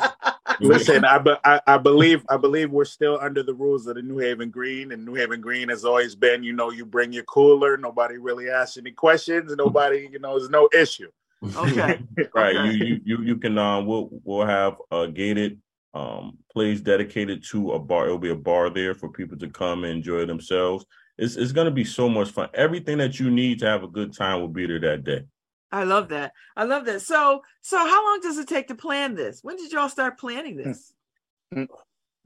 Listen, 0.61 1.05
I, 1.05 1.21
I, 1.45 1.61
I 1.67 1.79
believe 1.79 2.25
I 2.31 2.37
believe 2.37 2.71
we're 2.71 2.85
still 2.85 3.19
under 3.21 3.43
the 3.43 3.55
rules 3.55 3.87
of 3.87 3.97
the 3.97 4.03
New 4.03 4.19
Haven 4.19 4.51
Green, 4.51 4.93
and 4.93 5.05
New 5.05 5.15
Haven 5.15 5.41
Green 5.41 5.69
has 5.69 5.85
always 5.85 6.15
been, 6.15 6.43
you 6.43 6.53
know, 6.53 6.71
you 6.71 6.87
bring 6.87 7.13
your 7.13 7.25
cooler, 7.25 7.77
nobody 7.77 8.19
really 8.19 8.49
asks 8.49 8.77
any 8.77 8.93
questions, 8.93 9.55
nobody, 9.57 10.09
you 10.11 10.19
know, 10.19 10.39
there's 10.39 10.51
no 10.51 10.69
issue. 10.73 11.11
Okay. 11.57 12.01
right. 12.35 12.57
Okay. 12.57 12.73
You, 12.73 12.85
you 12.85 13.01
you 13.05 13.23
you 13.23 13.37
can 13.37 13.59
uh 13.59 13.83
we'll 13.83 14.09
we'll 14.25 14.47
have 14.47 14.77
a 14.91 15.09
gated 15.09 15.61
um, 15.95 16.39
place 16.53 16.81
dedicated 16.81 17.45
to 17.51 17.73
a 17.73 17.79
bar. 17.79 18.07
It'll 18.07 18.19
be 18.19 18.31
a 18.31 18.37
bar 18.37 18.71
there 18.71 18.95
for 18.95 19.09
people 19.11 19.39
to 19.39 19.49
come 19.49 19.85
and 19.85 19.93
enjoy 19.93 20.27
themselves. 20.27 20.87
It's, 21.19 21.37
it's 21.37 21.53
going 21.53 21.67
to 21.67 21.73
be 21.73 21.85
so 21.85 22.09
much 22.09 22.31
fun. 22.31 22.49
Everything 22.55 22.99
that 22.99 23.21
you 23.21 23.31
need 23.31 23.59
to 23.61 23.67
have 23.67 23.83
a 23.83 23.89
good 23.89 24.15
time 24.17 24.41
will 24.41 24.49
be 24.49 24.67
there 24.67 24.81
that 24.81 25.05
day. 25.05 25.25
I 25.71 25.85
love 25.85 26.09
that. 26.09 26.33
I 26.57 26.65
love 26.65 26.85
that. 26.87 27.03
So, 27.03 27.43
so 27.63 27.79
how 27.79 28.05
long 28.05 28.21
does 28.21 28.39
it 28.39 28.49
take 28.49 28.69
to 28.69 28.75
plan 28.75 29.15
this? 29.15 29.41
When 29.43 29.57
did 29.57 29.73
y'all 29.73 29.89
start 29.89 30.19
planning 30.19 30.57
this? 30.57 30.93
Let 31.55 31.69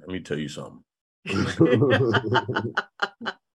me 0.08 0.20
tell 0.20 0.38
you 0.38 0.49
something. 0.49 0.82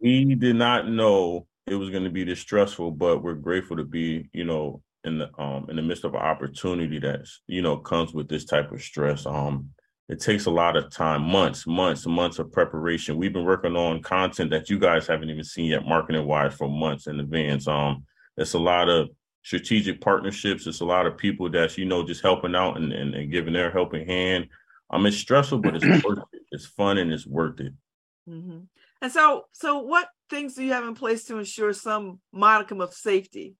we 0.01 0.35
did 0.35 0.57
not 0.57 0.89
know 0.89 1.47
it 1.67 1.75
was 1.75 1.91
going 1.91 2.05
to 2.05 2.11
be 2.11 2.25
this 2.25 2.41
stressful, 2.41 2.93
but 2.93 3.23
we're 3.23 3.35
grateful 3.35 3.77
to 3.77 3.85
be, 3.85 4.29
you 4.33 4.45
know, 4.45 4.83
in 5.05 5.19
the 5.19 5.31
um 5.41 5.67
in 5.69 5.77
the 5.77 5.83
midst 5.83 6.05
of 6.05 6.15
an 6.15 6.21
opportunity 6.21 6.99
that's 6.99 7.41
you 7.47 7.63
know 7.63 7.77
comes 7.77 8.13
with 8.13 8.29
this 8.29 8.45
type 8.45 8.73
of 8.73 8.83
stress. 8.83 9.27
Um, 9.27 9.71
it 10.09 10.21
takes 10.21 10.47
a 10.47 10.51
lot 10.51 10.77
of 10.77 10.91
time, 10.91 11.23
months, 11.23 11.67
months, 11.67 12.07
months 12.07 12.39
of 12.39 12.51
preparation. 12.51 13.19
We've 13.19 13.33
been 13.33 13.45
working 13.45 13.77
on 13.77 14.03
content 14.03 14.51
that 14.51 14.71
you 14.71 14.79
guys 14.79 15.07
haven't 15.07 15.29
even 15.29 15.45
seen 15.45 15.67
yet, 15.67 15.87
marketing 15.87 16.27
wise, 16.27 16.55
for 16.55 16.69
months 16.69 17.07
in 17.07 17.21
advance. 17.21 17.69
Um, 17.69 18.05
it's 18.37 18.55
a 18.55 18.59
lot 18.59 18.89
of 18.89 19.11
strategic 19.43 20.01
partnerships. 20.01 20.67
It's 20.67 20.81
a 20.81 20.87
lot 20.87 21.07
of 21.07 21.19
people 21.19 21.51
that's 21.51 21.77
you 21.77 21.85
know 21.85 22.07
just 22.07 22.23
helping 22.23 22.55
out 22.55 22.79
and, 22.79 22.93
and, 22.93 23.15
and 23.15 23.31
giving 23.31 23.53
their 23.53 23.71
helping 23.71 24.07
hand. 24.07 24.49
Um, 24.91 25.05
it's 25.05 25.19
stressful, 25.19 25.59
but 25.59 25.77
it's 25.77 25.85
worth 26.05 26.19
it. 26.33 26.43
It's 26.53 26.67
fun 26.67 26.97
and 26.97 27.13
it's 27.13 27.27
worth 27.27 27.61
it. 27.61 27.75
Mm-hmm. 28.29 28.61
And 29.03 29.13
so, 29.13 29.45
so 29.53 29.79
what 29.79 30.09
things 30.31 30.55
do 30.55 30.65
you 30.65 30.73
have 30.73 30.85
in 30.85 30.95
place 30.95 31.25
to 31.25 31.39
ensure 31.39 31.73
some 31.73 32.21
modicum 32.33 32.81
of 32.81 32.95
safety? 32.95 33.57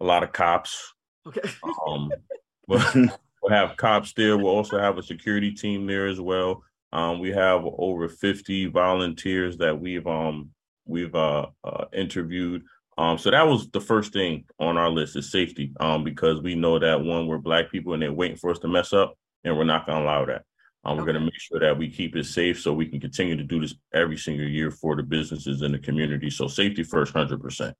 A 0.00 0.04
lot 0.04 0.22
of 0.22 0.32
cops. 0.32 0.92
Okay. 1.26 1.48
um, 1.86 2.10
but 2.68 2.94
We'll 3.42 3.52
have 3.52 3.76
cops 3.76 4.12
there. 4.12 4.36
We'll 4.38 4.54
also 4.54 4.78
have 4.78 4.98
a 4.98 5.02
security 5.02 5.52
team 5.52 5.86
there 5.86 6.06
as 6.06 6.20
well. 6.20 6.62
Um, 6.92 7.18
we 7.18 7.30
have 7.30 7.64
over 7.64 8.08
50 8.08 8.66
volunteers 8.66 9.56
that 9.58 9.80
we've 9.80 10.06
um 10.06 10.50
we've 10.86 11.14
uh, 11.14 11.46
uh, 11.64 11.84
interviewed. 11.92 12.62
Um, 12.98 13.16
so 13.16 13.30
that 13.30 13.46
was 13.46 13.70
the 13.70 13.80
first 13.80 14.12
thing 14.12 14.44
on 14.60 14.76
our 14.76 14.90
list 14.90 15.16
is 15.16 15.30
safety. 15.30 15.72
Um, 15.80 16.04
because 16.04 16.40
we 16.42 16.54
know 16.54 16.78
that 16.78 17.00
one, 17.02 17.26
we're 17.26 17.38
black 17.38 17.70
people 17.70 17.94
and 17.94 18.02
they're 18.02 18.12
waiting 18.12 18.36
for 18.36 18.50
us 18.50 18.58
to 18.60 18.68
mess 18.68 18.92
up, 18.92 19.16
and 19.44 19.56
we're 19.56 19.64
not 19.64 19.86
gonna 19.86 20.04
allow 20.04 20.24
that. 20.26 20.44
Um, 20.84 20.96
we're 20.96 21.04
okay. 21.04 21.12
going 21.12 21.24
to 21.24 21.26
make 21.26 21.38
sure 21.38 21.60
that 21.60 21.78
we 21.78 21.88
keep 21.88 22.16
it 22.16 22.26
safe 22.26 22.60
so 22.60 22.72
we 22.72 22.86
can 22.86 22.98
continue 22.98 23.36
to 23.36 23.44
do 23.44 23.60
this 23.60 23.74
every 23.94 24.16
single 24.16 24.48
year 24.48 24.70
for 24.70 24.96
the 24.96 25.02
businesses 25.02 25.62
in 25.62 25.70
the 25.70 25.78
community. 25.78 26.28
So 26.28 26.48
safety 26.48 26.82
first, 26.82 27.12
hundred 27.12 27.40
percent. 27.40 27.76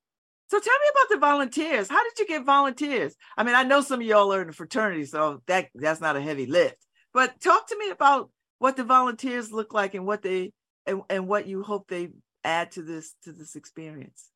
So 0.53 0.61
tell 0.61 0.75
me 0.75 0.91
about 0.91 1.09
the 1.09 1.27
volunteers. 1.27 1.89
How 1.89 2.05
did 2.05 2.19
you 2.19 2.27
get 2.27 2.45
volunteers? 2.45 3.17
I 3.39 3.43
mean, 3.43 3.55
I 3.55 3.63
know 3.63 3.81
some 3.81 4.03
of 4.03 4.07
y'all 4.07 4.35
are 4.35 4.43
in 4.43 4.49
the 4.49 4.53
fraternity, 4.53 5.07
so 5.07 5.41
that 5.47 5.69
that's 5.75 6.03
not 6.03 6.15
a 6.15 6.21
heavy 6.21 6.45
lift. 6.45 6.77
But 7.15 7.41
talk 7.41 7.67
to 7.69 7.79
me 7.79 7.89
about 7.89 8.29
what 8.59 8.77
the 8.77 8.85
volunteers 8.85 9.51
look 9.51 9.73
like 9.73 9.95
and 9.95 10.05
what 10.05 10.21
they 10.21 10.53
and, 10.85 11.01
and 11.09 11.27
what 11.27 11.47
you 11.47 11.63
hope 11.63 11.89
they 11.89 12.11
add 12.45 12.73
to 12.73 12.83
this 12.83 13.15
to 13.25 13.33
this 13.33 13.57
experience. 13.57 14.29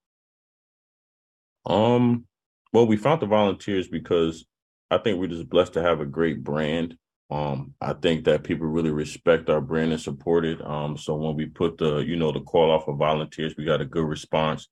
Um, 1.66 2.24
well, 2.72 2.86
we 2.86 2.96
found 2.96 3.20
the 3.20 3.26
volunteers 3.26 3.86
because 3.86 4.46
I 4.90 4.96
think 4.96 5.20
we're 5.20 5.26
just 5.26 5.50
blessed 5.50 5.74
to 5.74 5.82
have 5.82 6.00
a 6.00 6.06
great 6.06 6.42
brand. 6.42 6.96
Um, 7.30 7.74
I 7.78 7.92
think 7.92 8.24
that 8.24 8.42
people 8.42 8.68
really 8.68 8.90
respect 8.90 9.50
our 9.50 9.60
brand 9.60 9.92
and 9.92 10.00
support 10.00 10.46
it. 10.46 10.66
Um, 10.66 10.96
so 10.96 11.14
when 11.14 11.36
we 11.36 11.44
put 11.44 11.76
the, 11.76 11.98
you 11.98 12.16
know, 12.16 12.32
the 12.32 12.40
call 12.40 12.70
off 12.70 12.88
of 12.88 12.96
volunteers, 12.96 13.54
we 13.58 13.66
got 13.66 13.82
a 13.82 13.84
good 13.84 14.06
response. 14.06 14.66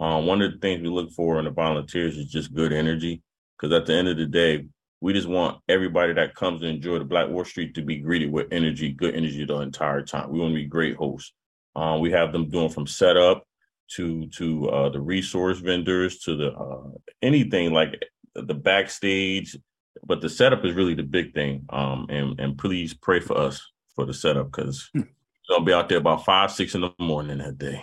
Um, 0.00 0.26
one 0.26 0.40
of 0.40 0.50
the 0.50 0.58
things 0.58 0.80
we 0.80 0.88
look 0.88 1.12
for 1.12 1.38
in 1.38 1.44
the 1.44 1.50
volunteers 1.50 2.16
is 2.16 2.30
just 2.30 2.54
good 2.54 2.72
energy. 2.72 3.22
Because 3.56 3.76
at 3.76 3.86
the 3.86 3.94
end 3.94 4.08
of 4.08 4.16
the 4.16 4.26
day, 4.26 4.66
we 5.02 5.12
just 5.12 5.28
want 5.28 5.60
everybody 5.68 6.14
that 6.14 6.34
comes 6.34 6.62
to 6.62 6.66
enjoy 6.66 6.98
the 6.98 7.04
Black 7.04 7.28
Wall 7.28 7.44
Street 7.44 7.74
to 7.74 7.82
be 7.82 7.98
greeted 7.98 8.32
with 8.32 8.48
energy, 8.50 8.92
good 8.92 9.14
energy 9.14 9.44
the 9.44 9.60
entire 9.60 10.02
time. 10.02 10.30
We 10.30 10.40
want 10.40 10.52
to 10.52 10.56
be 10.56 10.66
great 10.66 10.96
hosts. 10.96 11.32
Um, 11.76 12.00
we 12.00 12.10
have 12.12 12.32
them 12.32 12.48
doing 12.48 12.70
from 12.70 12.86
setup 12.86 13.46
to 13.92 14.26
to 14.28 14.68
uh, 14.70 14.88
the 14.88 15.00
resource 15.00 15.58
vendors 15.58 16.20
to 16.20 16.36
the 16.36 16.52
uh, 16.52 16.90
anything 17.22 17.72
like 17.72 18.02
the 18.34 18.54
backstage. 18.54 19.56
But 20.04 20.20
the 20.20 20.28
setup 20.28 20.64
is 20.64 20.74
really 20.74 20.94
the 20.94 21.02
big 21.02 21.34
thing. 21.34 21.66
Um, 21.70 22.06
and 22.08 22.40
and 22.40 22.58
please 22.58 22.94
pray 22.94 23.20
for 23.20 23.36
us 23.36 23.60
for 23.94 24.06
the 24.06 24.14
setup 24.14 24.50
because 24.50 24.88
hmm. 24.94 25.00
we're 25.00 25.56
gonna 25.56 25.64
be 25.64 25.72
out 25.72 25.88
there 25.88 25.98
about 25.98 26.24
five 26.24 26.50
six 26.50 26.74
in 26.74 26.80
the 26.82 26.92
morning 26.98 27.38
that 27.38 27.58
day. 27.58 27.82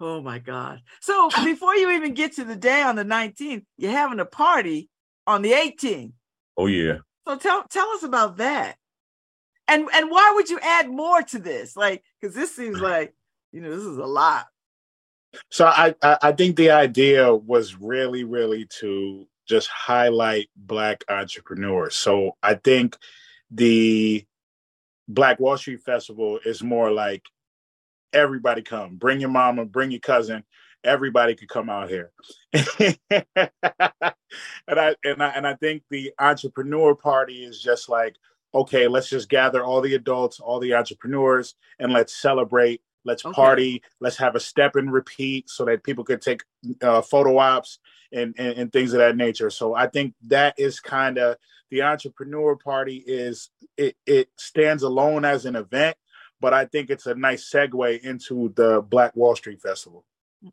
Oh 0.00 0.20
my 0.20 0.38
God. 0.38 0.82
So 1.00 1.30
before 1.44 1.74
you 1.76 1.90
even 1.92 2.14
get 2.14 2.34
to 2.34 2.44
the 2.44 2.56
day 2.56 2.82
on 2.82 2.96
the 2.96 3.04
19th, 3.04 3.64
you're 3.76 3.92
having 3.92 4.20
a 4.20 4.24
party 4.24 4.88
on 5.26 5.42
the 5.42 5.52
18th. 5.52 6.12
Oh 6.56 6.66
yeah. 6.66 6.98
So 7.26 7.36
tell 7.36 7.64
tell 7.68 7.88
us 7.90 8.02
about 8.02 8.36
that. 8.38 8.76
And 9.66 9.88
and 9.94 10.10
why 10.10 10.32
would 10.34 10.50
you 10.50 10.58
add 10.60 10.90
more 10.90 11.22
to 11.22 11.38
this? 11.38 11.76
Like, 11.76 12.02
because 12.20 12.34
this 12.34 12.54
seems 12.54 12.80
like, 12.80 13.14
you 13.52 13.60
know, 13.60 13.70
this 13.70 13.84
is 13.84 13.98
a 13.98 14.04
lot. 14.04 14.46
So 15.50 15.66
I, 15.66 15.94
I 16.02 16.32
think 16.32 16.56
the 16.56 16.70
idea 16.70 17.34
was 17.34 17.74
really, 17.74 18.24
really 18.24 18.66
to 18.80 19.26
just 19.46 19.68
highlight 19.68 20.48
black 20.56 21.04
entrepreneurs. 21.08 21.96
So 21.96 22.36
I 22.42 22.54
think 22.54 22.96
the 23.50 24.24
Black 25.08 25.40
Wall 25.40 25.56
Street 25.56 25.82
Festival 25.82 26.38
is 26.44 26.62
more 26.62 26.90
like 26.90 27.24
everybody 28.14 28.62
come. 28.62 28.96
Bring 28.96 29.20
your 29.20 29.30
mama, 29.30 29.64
bring 29.64 29.90
your 29.90 30.00
cousin. 30.00 30.44
Everybody 30.84 31.34
could 31.34 31.48
come 31.48 31.70
out 31.70 31.88
here. 31.88 32.12
and 32.52 32.98
I 34.68 34.94
and 35.04 35.22
I 35.22 35.28
and 35.34 35.46
I 35.46 35.54
think 35.54 35.82
the 35.90 36.12
entrepreneur 36.18 36.94
party 36.94 37.44
is 37.44 37.60
just 37.60 37.88
like, 37.88 38.16
okay, 38.54 38.86
let's 38.86 39.08
just 39.08 39.28
gather 39.28 39.64
all 39.64 39.80
the 39.80 39.94
adults, 39.94 40.40
all 40.40 40.60
the 40.60 40.74
entrepreneurs, 40.74 41.54
and 41.78 41.92
let's 41.92 42.14
celebrate 42.14 42.82
Let's 43.04 43.24
okay. 43.24 43.34
party. 43.34 43.82
Let's 44.00 44.16
have 44.16 44.34
a 44.34 44.40
step 44.40 44.76
and 44.76 44.92
repeat 44.92 45.50
so 45.50 45.64
that 45.66 45.84
people 45.84 46.04
could 46.04 46.22
take 46.22 46.42
uh, 46.82 47.02
photo 47.02 47.38
ops 47.38 47.78
and, 48.12 48.34
and, 48.38 48.58
and 48.58 48.72
things 48.72 48.92
of 48.92 48.98
that 48.98 49.16
nature. 49.16 49.50
So 49.50 49.74
I 49.74 49.86
think 49.86 50.14
that 50.28 50.54
is 50.58 50.80
kind 50.80 51.18
of 51.18 51.36
the 51.70 51.82
entrepreneur 51.82 52.56
party 52.56 53.02
is 53.06 53.50
it 53.76 53.96
it 54.06 54.28
stands 54.38 54.82
alone 54.82 55.24
as 55.24 55.44
an 55.44 55.56
event, 55.56 55.96
but 56.40 56.52
I 56.52 56.64
think 56.66 56.90
it's 56.90 57.06
a 57.06 57.14
nice 57.14 57.50
segue 57.50 58.00
into 58.00 58.52
the 58.56 58.82
Black 58.82 59.14
Wall 59.16 59.36
Street 59.36 59.60
Festival. 59.60 60.04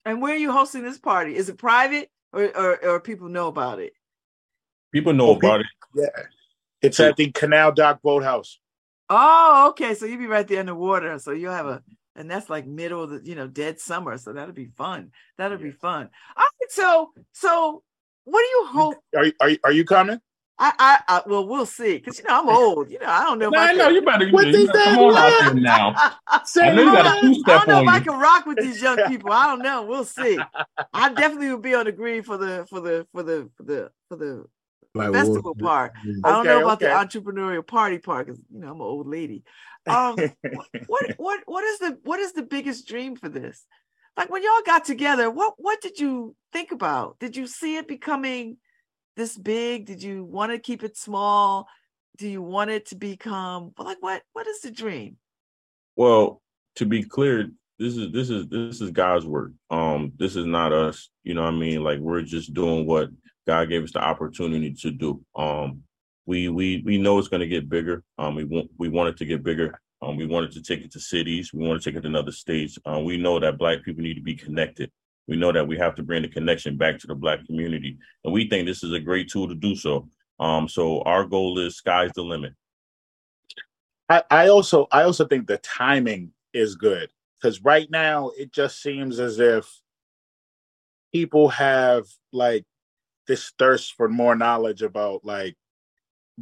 And 0.06 0.22
where 0.22 0.34
are 0.34 0.38
you 0.38 0.52
hosting 0.52 0.84
this 0.84 1.00
party? 1.00 1.36
Is 1.36 1.50
it 1.50 1.58
private 1.58 2.10
or 2.32 2.46
or, 2.58 2.86
or 2.86 3.00
people 3.00 3.30
know 3.30 3.48
about 3.48 3.80
it? 3.80 3.94
People 4.94 5.14
know 5.14 5.30
oh, 5.30 5.36
about 5.36 5.62
people, 5.62 6.04
it. 6.04 6.12
Yeah. 6.16 6.24
It's 6.82 7.00
at 7.00 7.16
the 7.16 7.32
Canal 7.32 7.72
Dock 7.74 8.02
Boathouse. 8.02 8.60
Oh, 9.10 9.68
okay. 9.70 9.94
So 9.94 10.06
you'll 10.06 10.18
be 10.18 10.28
right 10.28 10.48
there 10.48 10.62
in 10.62 10.66
the 10.66 10.76
water. 10.76 11.20
So 11.20 11.32
you'll 11.32 11.54
have 11.54 11.68
a 11.68 11.84
and 12.16 12.30
that's 12.30 12.50
like 12.50 12.66
middle 12.66 13.04
of 13.04 13.10
the 13.10 13.22
you 13.24 13.36
know 13.36 13.48
dead 13.48 13.80
summer 13.80 14.18
so 14.18 14.34
that'll 14.34 14.54
be 14.54 14.66
fun 14.66 15.12
that'll 15.38 15.58
yeah. 15.58 15.64
be 15.66 15.72
fun 15.72 16.10
all 16.36 16.44
right 16.44 16.70
so 16.70 17.10
so 17.32 17.84
what 18.26 18.42
do 18.42 18.48
you 18.48 18.66
hope 18.68 18.96
are 19.16 19.26
you, 19.26 19.34
are 19.40 19.50
you, 19.50 19.58
are 19.64 19.72
you 19.72 19.86
coming 19.86 20.20
I, 20.64 20.74
I, 20.78 21.00
I 21.08 21.22
well, 21.26 21.48
we'll 21.48 21.66
see. 21.66 22.00
Cause 22.00 22.20
you 22.20 22.26
know 22.26 22.40
I'm 22.40 22.48
old. 22.48 22.92
You 22.92 23.00
know 23.00 23.08
I 23.08 23.24
don't 23.24 23.40
know. 23.40 23.48
If 23.48 23.56
I, 23.56 23.72
I 23.72 23.74
know 23.74 23.90
you 23.90 24.04
better. 24.04 24.30
What 24.30 24.46
you, 24.46 24.68
come 24.68 25.00
on 25.00 25.18
out 25.18 25.40
there 25.40 25.54
now. 25.56 26.14
Say 26.46 26.62
I 26.70 26.76
know 26.76 26.84
you 26.84 26.92
got 26.92 27.18
a 27.18 27.22
two 27.22 27.34
step 27.34 27.62
I 27.62 27.66
don't 27.66 27.68
know 27.68 27.80
if 27.80 27.84
you. 27.86 27.90
I 27.90 28.00
can 28.00 28.20
rock 28.20 28.46
with 28.46 28.58
these 28.60 28.80
young 28.80 28.98
people. 29.08 29.32
I 29.32 29.48
don't 29.48 29.64
know. 29.64 29.82
We'll 29.82 30.06
see. 30.06 30.38
I 30.94 31.14
definitely 31.14 31.50
will 31.50 31.58
be 31.58 31.74
on 31.74 31.86
the 31.86 31.92
green 31.92 32.22
for 32.22 32.38
the 32.38 32.68
for 32.70 32.80
the 32.80 33.08
for 33.12 33.24
the 33.24 33.50
for 33.58 33.64
the 33.64 33.92
for 34.08 34.18
the 34.18 34.46
like, 34.94 35.12
festival 35.14 35.56
well, 35.60 35.68
part. 35.68 35.94
Okay, 35.98 36.20
I 36.24 36.32
don't 36.32 36.46
know 36.46 36.62
about 36.62 36.84
okay. 36.84 36.86
the 36.86 37.20
entrepreneurial 37.20 37.66
party 37.66 37.98
part 37.98 38.28
because 38.28 38.40
you 38.52 38.60
know 38.60 38.68
I'm 38.68 38.76
an 38.76 38.82
old 38.82 39.08
lady. 39.08 39.44
Um, 39.88 40.16
what 40.86 41.06
what 41.18 41.40
what 41.48 41.64
is 41.64 41.80
the 41.80 41.98
what 42.04 42.20
is 42.20 42.34
the 42.34 42.44
biggest 42.44 42.88
dream 42.88 43.16
for 43.16 43.30
this? 43.30 43.66
Like 44.16 44.30
when 44.30 44.44
y'all 44.44 44.62
got 44.64 44.86
together, 44.86 45.32
what 45.32 45.56
what 45.58 45.82
did 45.82 46.00
you 46.00 46.36
think 46.54 46.72
about? 46.72 47.18
Did 47.18 47.36
you 47.36 47.48
see 47.48 47.78
it 47.78 47.88
becoming 47.88 48.58
this 49.16 49.38
big? 49.38 49.86
Did 49.86 50.02
you 50.02 50.24
want 50.24 50.52
to 50.52 50.60
keep 50.60 50.84
it 50.84 50.98
small? 50.98 51.68
Do 52.18 52.28
you 52.28 52.42
want 52.42 52.72
it 52.72 52.88
to 52.88 52.96
become 52.96 53.74
like 53.78 53.98
what 54.02 54.24
what 54.34 54.48
is 54.48 54.62
the 54.62 54.72
dream? 54.72 55.18
Well, 55.96 56.42
to 56.76 56.86
be 56.86 57.04
clear, 57.04 57.50
this 57.80 57.98
is 57.98 58.12
this 58.12 58.30
is 58.30 58.48
this 58.48 58.82
is 58.82 58.92
God's 58.92 59.26
work. 59.26 59.52
Um, 59.70 60.14
this 60.18 60.36
is 60.36 60.46
not 60.46 60.74
us. 60.74 61.10
You 61.24 61.34
know 61.34 61.44
what 61.44 61.54
I 61.54 61.58
mean? 61.58 61.84
Like 61.84 62.00
we're 62.00 62.22
just 62.22 62.54
doing 62.54 62.86
what 62.86 63.10
God 63.48 63.70
gave 63.70 63.84
us 63.84 63.92
the 63.92 64.04
opportunity 64.04 64.74
to 64.74 64.92
do. 64.92 65.24
Um, 65.36 65.84
we 66.26 66.50
we 66.50 66.84
we 66.86 66.98
know 66.98 67.18
it's 67.18 67.28
going 67.28 67.42
to 67.42 67.48
get 67.48 67.70
bigger. 67.70 68.04
Um, 68.18 68.36
we 68.36 68.44
want 68.44 68.70
we 68.78 68.90
want 68.90 69.10
it 69.10 69.18
to 69.18 69.26
get 69.26 69.44
bigger. 69.44 69.80
Um, 70.02 70.18
we 70.18 70.26
wanted 70.26 70.52
to 70.54 70.62
take 70.62 70.82
it 70.82 70.92
to 70.94 71.00
cities. 71.00 71.54
We 71.54 71.68
want 71.68 71.82
to 71.82 71.90
take 71.92 71.98
it 71.98 72.08
to 72.08 72.18
other 72.18 72.32
states. 72.32 72.78
Um, 72.86 73.04
we 73.04 73.18
know 73.18 73.40
that 73.40 73.58
Black 73.58 73.84
people 73.84 74.04
need 74.04 74.16
to 74.16 74.22
be 74.22 74.36
connected. 74.36 74.92
We 75.28 75.38
know 75.38 75.52
that 75.52 75.68
we 75.68 75.78
have 75.78 75.96
to 75.96 76.04
bring 76.04 76.24
the 76.24 76.28
connection 76.28 76.78
back 76.78 77.00
to 77.00 77.08
the 77.08 77.16
Black 77.16 77.46
community, 77.46 77.98
and 78.24 78.34
we 78.34 78.50
think 78.50 78.68
this 78.68 78.84
is 78.84 78.94
a 78.94 79.00
great 79.00 79.30
tool 79.30 79.48
to 79.48 79.56
do 79.56 79.76
so. 79.76 80.10
Um, 80.40 80.68
so 80.68 81.02
our 81.04 81.26
goal 81.26 81.60
is 81.60 81.78
sky's 81.78 82.12
the 82.14 82.24
limit. 82.24 82.54
I, 84.10 84.24
I 84.30 84.48
also 84.50 84.88
I 84.92 85.04
also 85.04 85.26
think 85.26 85.48
the 85.48 85.60
timing 85.60 86.34
is 86.54 86.76
good 86.76 87.10
because 87.40 87.62
right 87.62 87.90
now 87.90 88.32
it 88.38 88.52
just 88.52 88.82
seems 88.82 89.20
as 89.20 89.40
if 89.40 89.70
people 91.14 91.50
have 91.50 92.06
like 92.34 92.66
this 93.28 93.54
thirst 93.58 93.94
for 93.94 94.10
more 94.10 94.36
knowledge 94.36 94.82
about 94.82 95.24
like 95.24 95.56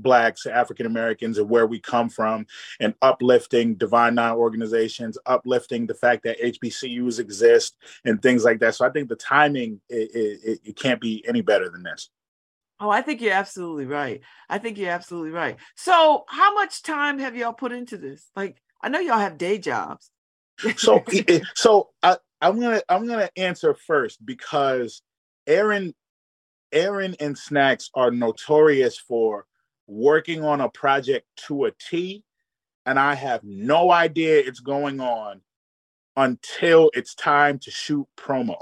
blacks 0.02 0.46
african 0.46 0.86
americans 0.86 1.38
and 1.38 1.50
where 1.50 1.68
we 1.68 1.80
come 1.80 2.10
from 2.10 2.46
and 2.80 2.94
uplifting 3.02 3.76
divine 3.76 4.16
nine 4.16 4.36
organizations 4.36 5.18
uplifting 5.26 5.88
the 5.88 5.94
fact 5.94 6.24
that 6.24 6.40
hbcus 6.42 7.20
exist 7.20 7.76
and 8.06 8.22
things 8.22 8.44
like 8.44 8.60
that. 8.60 8.76
So 8.76 8.86
i 8.86 8.90
think 8.90 9.10
the 9.10 9.16
timing 9.16 9.82
it, 9.90 10.10
it, 10.14 10.60
it 10.64 10.76
can't 10.76 11.02
be 11.02 11.24
any 11.28 11.42
better 11.42 11.70
than 11.70 11.84
this. 11.84 12.10
Oh 12.80 12.90
i 12.90 13.02
think 13.02 13.22
you're 13.22 13.34
absolutely 13.34 13.86
right. 13.86 14.22
I 14.50 14.58
think 14.58 14.78
you're 14.78 14.92
absolutely 14.92 15.32
right. 15.32 15.58
So 15.76 16.26
how 16.28 16.54
much 16.56 16.82
time 16.82 17.20
have 17.20 17.36
y'all 17.36 17.54
put 17.54 17.72
into 17.72 17.98
this? 17.98 18.30
Like 18.36 18.62
i 18.82 18.90
know 18.90 19.00
y'all 19.00 19.20
have 19.20 19.38
day 19.38 19.58
jobs. 19.58 20.12
So 20.78 21.04
so 21.56 21.90
I, 22.04 22.18
i'm 22.42 22.60
gonna 22.60 22.82
i'm 22.90 23.08
gonna 23.08 23.30
answer 23.36 23.74
first 23.74 24.26
because 24.26 25.02
aaron 25.48 25.94
aaron 26.72 27.16
and 27.20 27.38
snacks 27.38 27.90
are 27.94 28.12
notorious 28.12 28.98
for 28.98 29.46
working 29.89 30.43
on 30.43 30.62
a 30.62 30.69
project 30.69 31.25
to 31.47 31.65
a 31.65 31.71
T, 31.71 32.23
and 32.86 32.99
I 32.99 33.15
have 33.15 33.43
no 33.43 33.91
idea 33.91 34.39
it's 34.39 34.60
going 34.60 34.99
on 34.99 35.41
until 36.15 36.91
it's 36.93 37.15
time 37.15 37.60
to 37.60 37.71
shoot 37.71 38.08
promo. 38.17 38.58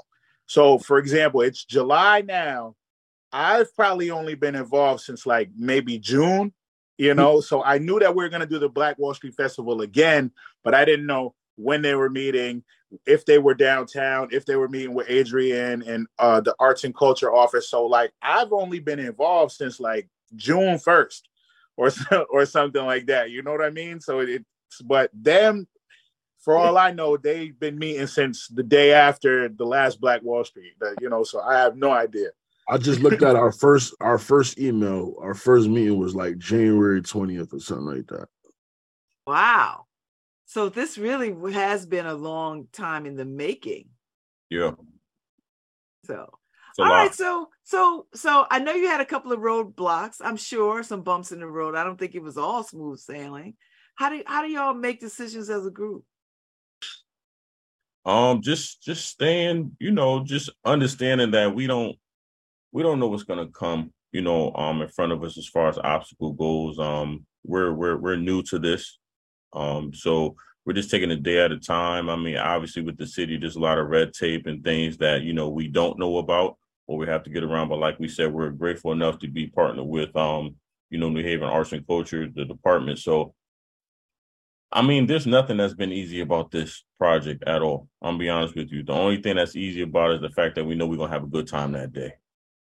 So, 0.46 0.78
for 0.78 0.98
example, 0.98 1.42
it's 1.42 1.66
July 1.66 2.22
now. 2.22 2.76
I've 3.32 3.76
probably 3.76 4.10
only 4.10 4.36
been 4.36 4.56
involved 4.56 5.02
since 5.02 5.26
like 5.26 5.50
maybe 5.58 6.00
June, 6.00 6.54
you 6.98 7.14
know. 7.14 7.42
so 7.42 7.62
I 7.64 7.78
knew 7.78 8.00
that 8.00 8.16
we 8.16 8.24
were 8.24 8.30
going 8.30 8.42
to 8.42 8.48
do 8.48 8.60
the 8.60 8.70
Black 8.70 8.98
Wall 8.98 9.14
Street 9.14 9.36
Festival 9.36 9.82
again, 9.82 10.32
but 10.64 10.74
I 10.74 10.86
didn't 10.86 11.06
know 11.06 11.36
when 11.58 11.82
they 11.82 11.96
were 11.96 12.10
meeting, 12.10 12.64
if 13.06 13.26
they 13.26 13.38
were 13.38 13.54
downtown, 13.54 14.30
if 14.32 14.46
they 14.46 14.56
were 14.56 14.70
meeting 14.70 14.94
with 14.94 15.08
Adriane 15.08 15.86
and 15.86 16.08
uh, 16.20 16.40
the 16.40 16.56
arts 16.60 16.86
and 16.86 16.96
culture 16.96 17.34
office. 17.34 17.70
So 17.70 17.86
like 17.86 18.14
I've 18.22 18.54
only 18.54 18.80
been 18.80 19.00
involved 19.00 19.52
since 19.52 19.80
like 19.80 20.08
June 20.36 20.78
1st 20.78 21.22
or 21.76 21.92
or 22.30 22.46
something 22.46 22.86
like 22.86 23.08
that. 23.08 23.32
You 23.32 23.44
know 23.44 23.52
what 23.52 23.64
I 23.64 23.70
mean? 23.70 24.00
So 24.00 24.20
it's 24.20 24.44
but 24.84 25.10
them 25.14 25.68
for 26.48 26.56
all 26.56 26.78
I 26.78 26.92
know, 26.92 27.18
they've 27.18 27.60
been 27.60 27.78
meeting 27.78 28.08
since 28.08 28.48
the 28.48 28.64
day 28.64 28.94
after 28.94 29.50
the 29.50 29.66
last 29.66 30.00
Black 30.00 30.22
Wall 30.24 30.46
Street. 30.46 30.74
You 31.02 31.10
know, 31.10 31.24
so 31.24 31.42
I 31.42 31.58
have 31.58 31.76
no 31.76 31.92
idea. 31.92 32.30
I 32.70 32.78
just 32.78 33.02
looked 33.02 33.24
at 33.24 33.36
our 33.36 33.52
first 33.52 33.94
our 34.00 34.18
first 34.18 34.60
email. 34.60 35.16
Our 35.20 35.34
first 35.34 35.68
meeting 35.68 35.98
was 35.98 36.16
like 36.16 36.38
January 36.38 37.02
20th 37.02 37.54
or 37.54 37.60
something 37.60 37.98
like 37.98 38.08
that. 38.08 38.28
Wow. 39.26 39.88
So 40.46 40.70
this 40.70 40.98
really 40.98 41.36
has 41.52 41.86
been 41.86 42.06
a 42.06 42.14
long 42.14 42.68
time 42.72 43.06
in 43.06 43.18
the 43.18 43.26
making. 43.26 43.90
Yeah. 44.50 44.72
So 46.06 46.30
all 46.80 46.86
lot. 46.86 46.96
right, 46.96 47.14
so 47.14 47.50
so 47.68 48.08
so 48.14 48.46
I 48.50 48.60
know 48.60 48.72
you 48.72 48.88
had 48.88 49.02
a 49.02 49.06
couple 49.06 49.34
of 49.34 49.42
roadblocks. 49.42 50.22
I'm 50.22 50.38
sure 50.38 50.84
some 50.84 51.02
bumps 51.02 51.34
in 51.34 51.42
the 51.42 51.48
road. 51.48 51.76
I 51.76 51.84
don't 51.84 52.00
think 52.00 52.16
it 52.16 52.24
was 52.24 52.38
all 52.38 52.64
smooth 52.64 52.98
sailing. 52.98 53.56
How 53.96 54.10
do 54.10 54.24
how 54.26 54.42
do 54.42 54.50
y'all 54.50 54.74
make 54.74 55.02
decisions 55.02 55.50
as 55.50 55.66
a 55.66 55.70
group? 55.70 56.06
Um, 58.06 58.42
just 58.42 58.82
just 58.84 59.06
staying, 59.06 59.76
you 59.82 59.92
know, 59.92 60.24
just 60.24 60.50
understanding 60.64 61.32
that 61.32 61.54
we 61.54 61.68
don't 61.68 61.98
we 62.72 62.84
don't 62.84 63.02
know 63.02 63.08
what's 63.08 63.24
gonna 63.24 63.50
come, 63.50 63.92
you 64.14 64.22
know, 64.22 64.54
um, 64.54 64.82
in 64.82 64.88
front 64.88 65.12
of 65.12 65.22
us 65.26 65.38
as 65.38 65.50
far 65.50 65.68
as 65.68 65.78
obstacle 65.78 66.32
goes. 66.32 66.80
Um, 66.80 67.26
we're 67.44 67.74
we're 67.74 67.98
we're 67.98 68.16
new 68.16 68.44
to 68.44 68.60
this, 68.60 68.98
um, 69.52 69.94
so 69.94 70.38
we're 70.66 70.72
just 70.72 70.90
taking 70.90 71.12
a 71.12 71.18
day 71.18 71.40
at 71.40 71.52
a 71.52 71.60
time. 71.60 72.10
I 72.10 72.16
mean, 72.16 72.38
obviously 72.38 72.82
with 72.82 72.98
the 72.98 73.08
city, 73.08 73.36
there's 73.36 73.58
a 73.58 73.60
lot 73.60 73.78
of 73.78 73.90
red 73.90 74.14
tape 74.14 74.48
and 74.48 74.64
things 74.64 75.00
that 75.00 75.24
you 75.24 75.34
know 75.34 75.50
we 75.50 75.68
don't 75.68 76.00
know 76.00 76.20
about 76.20 76.58
or 76.88 76.98
we 76.98 77.08
have 77.08 77.24
to 77.24 77.30
get 77.30 77.44
around. 77.44 77.70
But 77.70 77.80
like 77.80 78.00
we 78.00 78.08
said, 78.08 78.34
we're 78.34 78.50
grateful 78.50 78.92
enough 78.92 79.20
to 79.20 79.28
be 79.28 79.48
partnered 79.48 79.86
with, 79.86 80.16
um, 80.16 80.56
you 80.90 80.98
know, 80.98 81.10
New 81.10 81.24
Haven 81.24 81.48
Arts 81.48 81.74
and 81.74 81.86
Culture, 81.86 82.28
the 82.34 82.46
department. 82.46 83.00
So, 83.00 83.34
I 84.72 84.82
mean, 84.82 85.06
there's 85.06 85.28
nothing 85.28 85.58
that's 85.58 85.74
been 85.74 85.92
easy 85.92 86.22
about 86.22 86.52
this 86.52 86.84
project 86.98 87.44
at 87.46 87.62
all. 87.62 87.88
I'm 88.02 88.18
be 88.18 88.30
honest 88.30 88.56
with 88.56 88.72
you. 88.72 88.84
The 88.84 88.94
only 88.94 89.22
thing 89.22 89.36
that's 89.36 89.56
easy 89.56 89.82
about 89.82 90.12
it 90.12 90.16
is 90.16 90.22
the 90.22 90.30
fact 90.30 90.56
that 90.56 90.66
we 90.66 90.76
know 90.76 90.88
we're 90.88 90.98
gonna 90.98 91.12
have 91.12 91.24
a 91.24 91.28
good 91.28 91.48
time 91.48 91.74
that 91.74 91.94
day. 91.94 92.14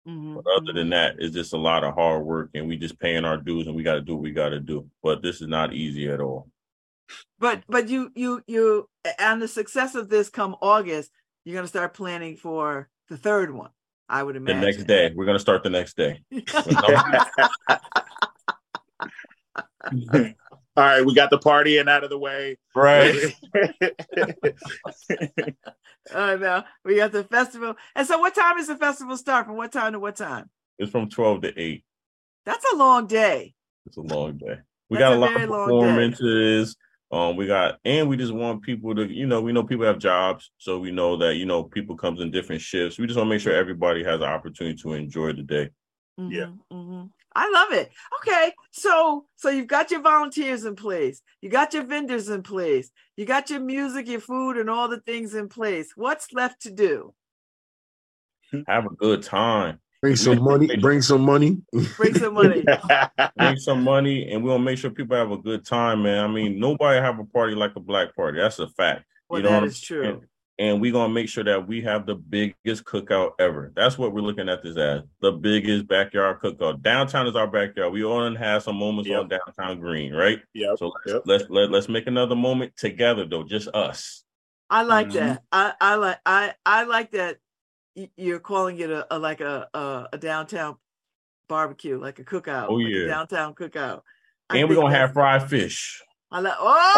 Mm-hmm. 0.08 0.36
But 0.36 0.46
other 0.58 0.74
than 0.74 0.90
that, 0.90 1.16
it's 1.20 1.34
just 1.34 1.54
a 1.54 1.58
lot 1.58 1.84
of 1.84 1.94
hard 1.94 2.26
work, 2.26 2.50
and 2.54 2.68
we 2.68 2.78
just 2.78 3.00
paying 3.00 3.24
our 3.24 3.38
dues, 3.38 3.68
and 3.68 3.76
we 3.76 3.84
got 3.84 3.96
to 3.96 4.02
do 4.02 4.16
what 4.16 4.24
we 4.24 4.32
got 4.32 4.50
to 4.50 4.60
do. 4.60 4.90
But 5.02 5.22
this 5.22 5.42
is 5.42 5.48
not 5.48 5.74
easy 5.74 6.10
at 6.10 6.20
all. 6.20 6.50
But 7.40 7.64
but 7.68 7.90
you 7.90 8.12
you 8.16 8.42
you 8.48 8.90
and 9.20 9.42
the 9.42 9.48
success 9.48 9.96
of 9.96 10.10
this 10.10 10.30
come 10.30 10.56
August, 10.62 11.12
you're 11.46 11.56
gonna 11.56 11.68
start 11.68 11.94
planning 11.94 12.36
for 12.36 12.90
the 13.10 13.18
third 13.18 13.54
one. 13.54 13.70
I 14.10 14.24
would 14.24 14.36
imagine. 14.36 14.62
The 14.62 14.66
next 14.66 14.86
day. 14.86 15.12
We're 15.16 15.26
going 15.26 15.36
to 15.36 15.42
start 15.42 15.62
the 15.64 15.70
next 15.70 15.96
day. 15.98 16.22
All 20.76 20.84
right, 20.84 21.06
we 21.06 21.14
got 21.14 21.30
the 21.30 21.38
party 21.38 21.78
and 21.78 21.88
out 21.88 22.04
of 22.04 22.10
the 22.10 22.18
way. 22.18 22.58
Right. 22.76 23.16
Oh, 26.14 26.20
I 26.20 26.36
know. 26.36 26.64
We 26.84 26.98
got 26.98 27.14
the 27.14 27.24
festival. 27.24 27.76
And 27.96 28.06
so 28.06 28.20
what 28.20 28.36
time 28.36 28.58
is 28.58 28.68
the 28.68 28.76
festival 28.76 29.16
start? 29.16 29.46
From 29.46 29.56
what 29.56 29.72
time 29.72 29.94
to 29.94 30.00
what 30.00 30.18
time? 30.18 30.50
It's 30.78 30.92
from 30.92 31.10
12 31.10 31.44
to 31.44 31.58
8. 31.58 31.86
That's 32.46 32.66
a 32.74 32.76
long 32.76 33.08
day. 33.08 33.54
It's 33.86 33.96
a 33.96 34.02
long 34.02 34.38
day. 34.38 34.58
We 34.90 34.98
That's 34.98 35.10
got 35.10 35.14
a, 35.14 35.16
a 35.16 35.20
lot 35.20 35.42
of 35.42 35.50
performances. 35.50 36.76
Um, 37.14 37.36
we 37.36 37.46
got, 37.46 37.78
and 37.86 38.10
we 38.10 38.18
just 38.18 38.34
want 38.34 38.64
people 38.64 38.96
to, 38.96 39.06
you 39.06 39.28
know, 39.28 39.40
we 39.40 39.52
know 39.52 39.64
people 39.64 39.86
have 39.86 40.00
jobs, 40.00 40.52
so 40.58 40.80
we 40.80 40.90
know 40.90 41.16
that 41.18 41.36
you 41.36 41.46
know 41.46 41.64
people 41.64 41.96
comes 41.96 42.20
in 42.20 42.32
different 42.32 42.60
shifts. 42.60 42.98
We 42.98 43.06
just 43.06 43.18
want 43.18 43.28
to 43.28 43.30
make 43.30 43.42
sure 43.42 43.54
everybody 43.54 44.04
has 44.04 44.16
an 44.16 44.24
opportunity 44.24 44.76
to 44.82 44.94
enjoy 44.94 45.34
the 45.34 45.44
day. 45.44 45.70
Mm-hmm, 46.20 46.32
yeah. 46.32 46.48
Mm-hmm. 46.72 47.04
I 47.36 47.52
love 47.52 47.72
it. 47.72 47.92
Okay, 48.20 48.54
so 48.72 49.26
so 49.36 49.50
you've 49.50 49.68
got 49.68 49.92
your 49.92 50.02
volunteers 50.02 50.66
in 50.66 50.76
place, 50.76 51.22
you 51.40 51.52
got 51.52 51.76
your 51.76 51.86
vendors 51.86 52.30
in 52.30 52.42
place, 52.42 52.90
you 53.16 53.28
got 53.28 53.52
your 53.52 53.60
music, 53.60 54.08
your 54.08 54.20
food, 54.20 54.58
and 54.58 54.68
all 54.68 54.88
the 54.88 55.02
things 55.02 55.36
in 55.36 55.50
place. 55.50 55.94
What's 55.96 56.34
left 56.34 56.64
to 56.64 56.72
do? 56.72 57.14
Have 58.68 58.88
a 58.88 58.96
good 58.96 59.22
time. 59.22 59.80
Bring 60.04 60.16
some 60.18 60.44
money. 60.44 60.76
Bring 60.78 61.02
some 61.02 61.22
money. 61.22 61.62
Bring 61.96 62.14
some 62.16 62.34
money. 62.34 62.66
bring 63.38 63.56
some 63.56 63.84
money, 63.84 64.30
and 64.32 64.44
we'll 64.44 64.60
make 64.60 64.78
sure 64.78 64.92
people 64.92 65.16
have 65.16 65.32
a 65.32 65.38
good 65.38 65.66
time, 65.66 66.04
man. 66.04 66.26
I 66.26 66.28
mean, 66.28 66.60
nobody 66.60 67.00
have 67.00 67.20
a 67.20 67.24
party 67.24 67.56
like 67.56 67.76
a 67.78 67.80
black 67.80 68.14
party. 68.16 68.40
That's 68.40 68.60
a 68.60 68.68
fact. 68.68 69.06
Well, 69.30 69.40
you 69.40 69.46
know 69.46 69.62
that 69.62 69.64
is 69.64 69.80
true 69.80 70.22
and 70.60 70.80
we're 70.80 70.92
gonna 70.92 71.14
make 71.14 71.30
sure 71.30 71.44
that 71.44 71.68
we 71.68 71.82
have 71.82 72.06
the 72.06 72.16
biggest 72.16 72.84
cookout 72.86 73.32
ever. 73.40 73.72
That's 73.76 73.98
what 73.98 74.14
we're 74.14 74.22
looking 74.22 74.50
at 74.50 74.62
this 74.62 74.78
as 74.78 75.02
the 75.20 75.32
biggest 75.32 75.88
backyard 75.88 76.40
cookout. 76.42 76.82
Downtown 76.82 77.28
is 77.28 77.36
our 77.36 77.48
backyard. 77.48 77.92
We 77.92 78.04
all 78.04 78.36
have 78.36 78.64
some 78.64 78.76
moments 78.76 79.10
yep. 79.10 79.22
on 79.22 79.30
downtown 79.30 79.80
green, 79.80 80.14
right? 80.14 80.40
Yeah. 80.54 80.76
So 80.78 80.88
let's, 80.88 81.14
yep. 81.14 81.24
let's 81.26 81.46
let 81.50 81.72
let's 81.72 81.90
make 81.90 82.08
another 82.08 82.36
moment 82.36 82.78
together 82.78 83.26
though, 83.26 83.44
just 83.44 83.68
us. 83.70 84.24
I 84.70 84.84
like 84.84 85.08
mm-hmm. 85.08 85.18
that. 85.18 85.44
I 85.52 85.74
I 85.82 85.96
like 85.96 86.20
I 86.26 86.54
I 86.66 86.84
like 86.84 87.12
that. 87.12 87.38
You're 88.16 88.40
calling 88.40 88.80
it 88.80 88.90
a, 88.90 89.06
a 89.16 89.20
like 89.20 89.42
a, 89.42 89.68
a, 89.74 90.08
a 90.14 90.18
downtown 90.18 90.78
barbecue, 91.48 92.00
like 92.00 92.20
a 92.20 92.24
cookout. 92.24 92.68
Oh 92.70 92.76
like 92.76 92.94
yeah, 92.94 93.08
downtown 93.08 93.54
cookout. 93.54 94.02
I 94.50 94.58
and 94.58 94.70
we're 94.70 94.76
gonna 94.76 94.96
have 94.96 95.14
fried 95.14 95.50
fish. 95.50 96.02
I 96.32 96.40
like, 96.40 96.54
oh, 96.58 96.94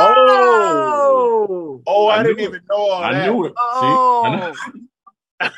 oh, 1.50 1.82
oh 1.86 2.08
I, 2.08 2.20
I 2.20 2.24
didn't 2.24 2.40
even 2.40 2.62
know 2.70 2.78
all 2.78 3.04
I 3.04 3.14
that. 3.14 3.30
knew 3.30 3.46
it. 3.46 3.54
Oh. 3.58 4.54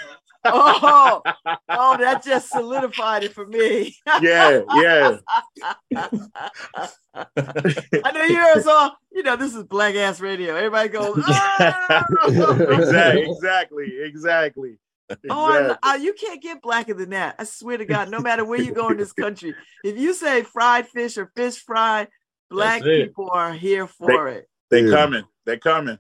oh, 0.46 1.22
oh, 1.70 1.98
that 1.98 2.24
just 2.24 2.50
solidified 2.50 3.24
it 3.24 3.34
for 3.34 3.46
me. 3.46 3.96
yeah, 4.22 4.62
yeah. 4.74 5.18
I 7.16 8.12
know 8.14 8.24
yours 8.24 8.66
all, 8.68 8.98
you 9.12 9.24
know, 9.24 9.36
this 9.36 9.56
is 9.56 9.64
black 9.64 9.96
ass 9.96 10.20
radio. 10.20 10.56
Everybody 10.56 10.90
goes, 10.90 11.24
oh! 11.28 12.68
exactly, 12.72 13.30
exactly, 13.30 13.98
exactly. 14.04 14.80
Oh, 15.30 15.76
uh, 15.84 15.98
you 16.00 16.14
can't 16.14 16.42
get 16.42 16.62
blacker 16.62 16.94
than 16.94 17.12
that. 17.12 17.36
I 17.40 17.46
swear 17.46 17.78
to 17.78 17.86
God, 17.86 18.10
no 18.10 18.20
matter 18.20 18.44
where 18.44 18.62
you 18.62 18.74
go 18.74 18.90
in 18.90 18.98
this 18.98 19.14
country, 19.26 19.56
if 19.84 19.98
you 19.98 20.14
say 20.14 20.44
fried 20.44 20.88
fish 20.88 21.18
or 21.18 21.32
fish 21.34 21.58
fry, 21.58 22.08
Black 22.50 22.84
people 22.84 23.30
are 23.32 23.54
here 23.54 23.88
for 23.88 24.30
they, 24.30 24.38
it. 24.38 24.50
They 24.70 24.84
yeah. 24.84 24.96
coming. 24.96 25.24
They 25.46 25.58
coming. 25.58 25.98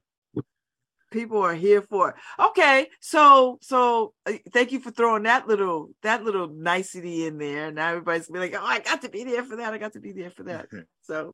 People 1.11 1.41
are 1.41 1.53
here 1.53 1.81
for 1.81 2.09
it. 2.09 2.15
Okay, 2.37 2.87
so 2.99 3.59
so 3.61 4.13
uh, 4.25 4.33
thank 4.51 4.71
you 4.71 4.79
for 4.79 4.91
throwing 4.91 5.23
that 5.23 5.47
little 5.47 5.89
that 6.03 6.23
little 6.23 6.47
nicety 6.47 7.25
in 7.25 7.37
there. 7.37 7.71
Now 7.71 7.89
everybody's 7.89 8.27
gonna 8.27 8.45
be 8.45 8.51
like, 8.51 8.61
oh, 8.61 8.65
I 8.65 8.79
got 8.79 9.01
to 9.03 9.09
be 9.09 9.23
there 9.23 9.43
for 9.43 9.55
that. 9.55 9.73
I 9.73 9.77
got 9.77 9.93
to 9.93 10.01
be 10.01 10.11
there 10.11 10.29
for 10.29 10.43
that. 10.43 10.67
so, 11.01 11.33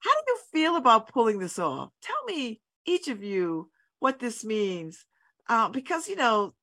how 0.00 0.10
do 0.10 0.22
you 0.26 0.38
feel 0.52 0.76
about 0.76 1.08
pulling 1.08 1.38
this 1.38 1.58
off? 1.58 1.90
Tell 2.02 2.24
me, 2.26 2.60
each 2.84 3.08
of 3.08 3.22
you, 3.22 3.70
what 4.00 4.18
this 4.18 4.44
means, 4.44 5.06
uh, 5.48 5.68
because 5.68 6.08
you 6.08 6.16
know 6.16 6.54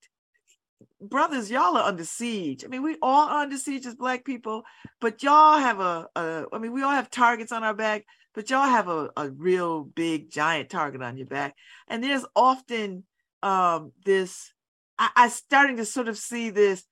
brothers, 1.01 1.49
y'all 1.49 1.77
are 1.77 1.87
under 1.87 2.03
siege. 2.03 2.63
I 2.63 2.67
mean, 2.67 2.83
we 2.83 2.97
all 3.01 3.29
are 3.29 3.41
under 3.41 3.57
siege 3.57 3.85
as 3.85 3.95
black 3.95 4.25
people, 4.25 4.63
but 4.99 5.23
y'all 5.23 5.57
have 5.59 5.79
a, 5.79 6.07
a 6.15 6.45
I 6.51 6.59
mean, 6.59 6.73
we 6.73 6.83
all 6.83 6.91
have 6.91 7.09
targets 7.09 7.51
on 7.51 7.63
our 7.63 7.73
back, 7.73 8.05
but 8.33 8.49
y'all 8.49 8.67
have 8.67 8.87
a, 8.87 9.09
a 9.15 9.29
real 9.29 9.83
big 9.83 10.31
giant 10.31 10.69
target 10.69 11.01
on 11.01 11.17
your 11.17 11.27
back. 11.27 11.55
And 11.87 12.03
there's 12.03 12.25
often 12.35 13.03
um 13.41 13.93
this 14.03 14.51
I, 14.97 15.09
I 15.15 15.29
starting 15.29 15.77
to 15.77 15.85
sort 15.85 16.09
of 16.09 16.17
see 16.17 16.49
this 16.49 16.83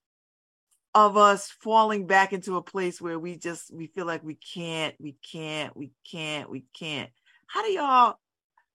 of 0.96 1.18
us 1.18 1.54
falling 1.62 2.08
back 2.08 2.34
into 2.34 2.56
a 2.56 2.64
place 2.64 3.02
where 3.02 3.20
we 3.20 3.38
just 3.38 3.74
we 3.74 3.88
feel 3.88 4.06
like 4.06 4.24
we 4.24 4.36
can't, 4.36 4.96
we 5.00 5.16
can't, 5.32 5.76
we 5.76 5.92
can't, 6.10 6.50
we 6.50 6.64
can't. 6.78 7.10
How 7.48 7.64
do 7.64 7.70
y'all 7.70 8.16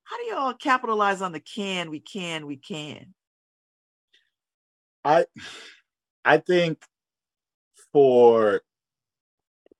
how 0.03 0.17
do 0.17 0.23
y'all 0.25 0.53
capitalize 0.53 1.21
on 1.21 1.31
the 1.31 1.39
can, 1.39 1.89
we 1.89 1.99
can, 1.99 2.45
we 2.45 2.57
can? 2.57 3.13
I 5.03 5.25
I 6.25 6.37
think 6.37 6.81
for 7.91 8.61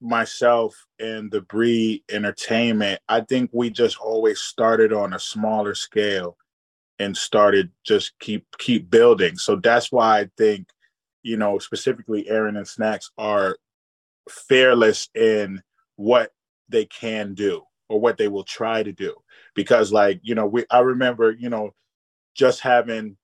myself 0.02 0.86
and 1.00 1.32
the 1.32 1.42
breed 1.42 2.04
entertainment, 2.12 3.00
I 3.08 3.22
think 3.22 3.50
we 3.54 3.70
just 3.70 3.98
always 3.98 4.40
started 4.40 4.92
on 4.92 5.14
a 5.14 5.20
smaller 5.20 5.76
scale 5.76 6.38
and 7.00 7.16
started 7.16 7.72
just 7.86 8.18
keep 8.20 8.46
keep 8.58 8.90
building. 8.90 9.38
So 9.38 9.56
that's 9.56 9.92
why 9.92 10.20
I 10.20 10.30
think, 10.38 10.68
you 11.24 11.38
know, 11.38 11.58
specifically 11.60 12.30
Aaron 12.30 12.58
and 12.58 12.68
Snacks 12.68 13.12
are 13.18 13.58
fearless 14.30 15.10
in 15.16 15.62
what 15.96 16.32
they 16.70 16.86
can 16.86 17.34
do 17.34 17.64
or 17.90 18.00
what 18.00 18.18
they 18.18 18.28
will 18.28 18.44
try 18.44 18.84
to 18.84 18.92
do. 18.92 19.16
Because 19.56 19.92
like, 19.92 20.20
you 20.24 20.36
know, 20.36 20.48
we 20.48 20.66
I 20.70 20.80
remember, 20.80 21.32
you 21.32 21.50
know, 21.50 21.74
just 22.34 22.62
having 22.62 23.18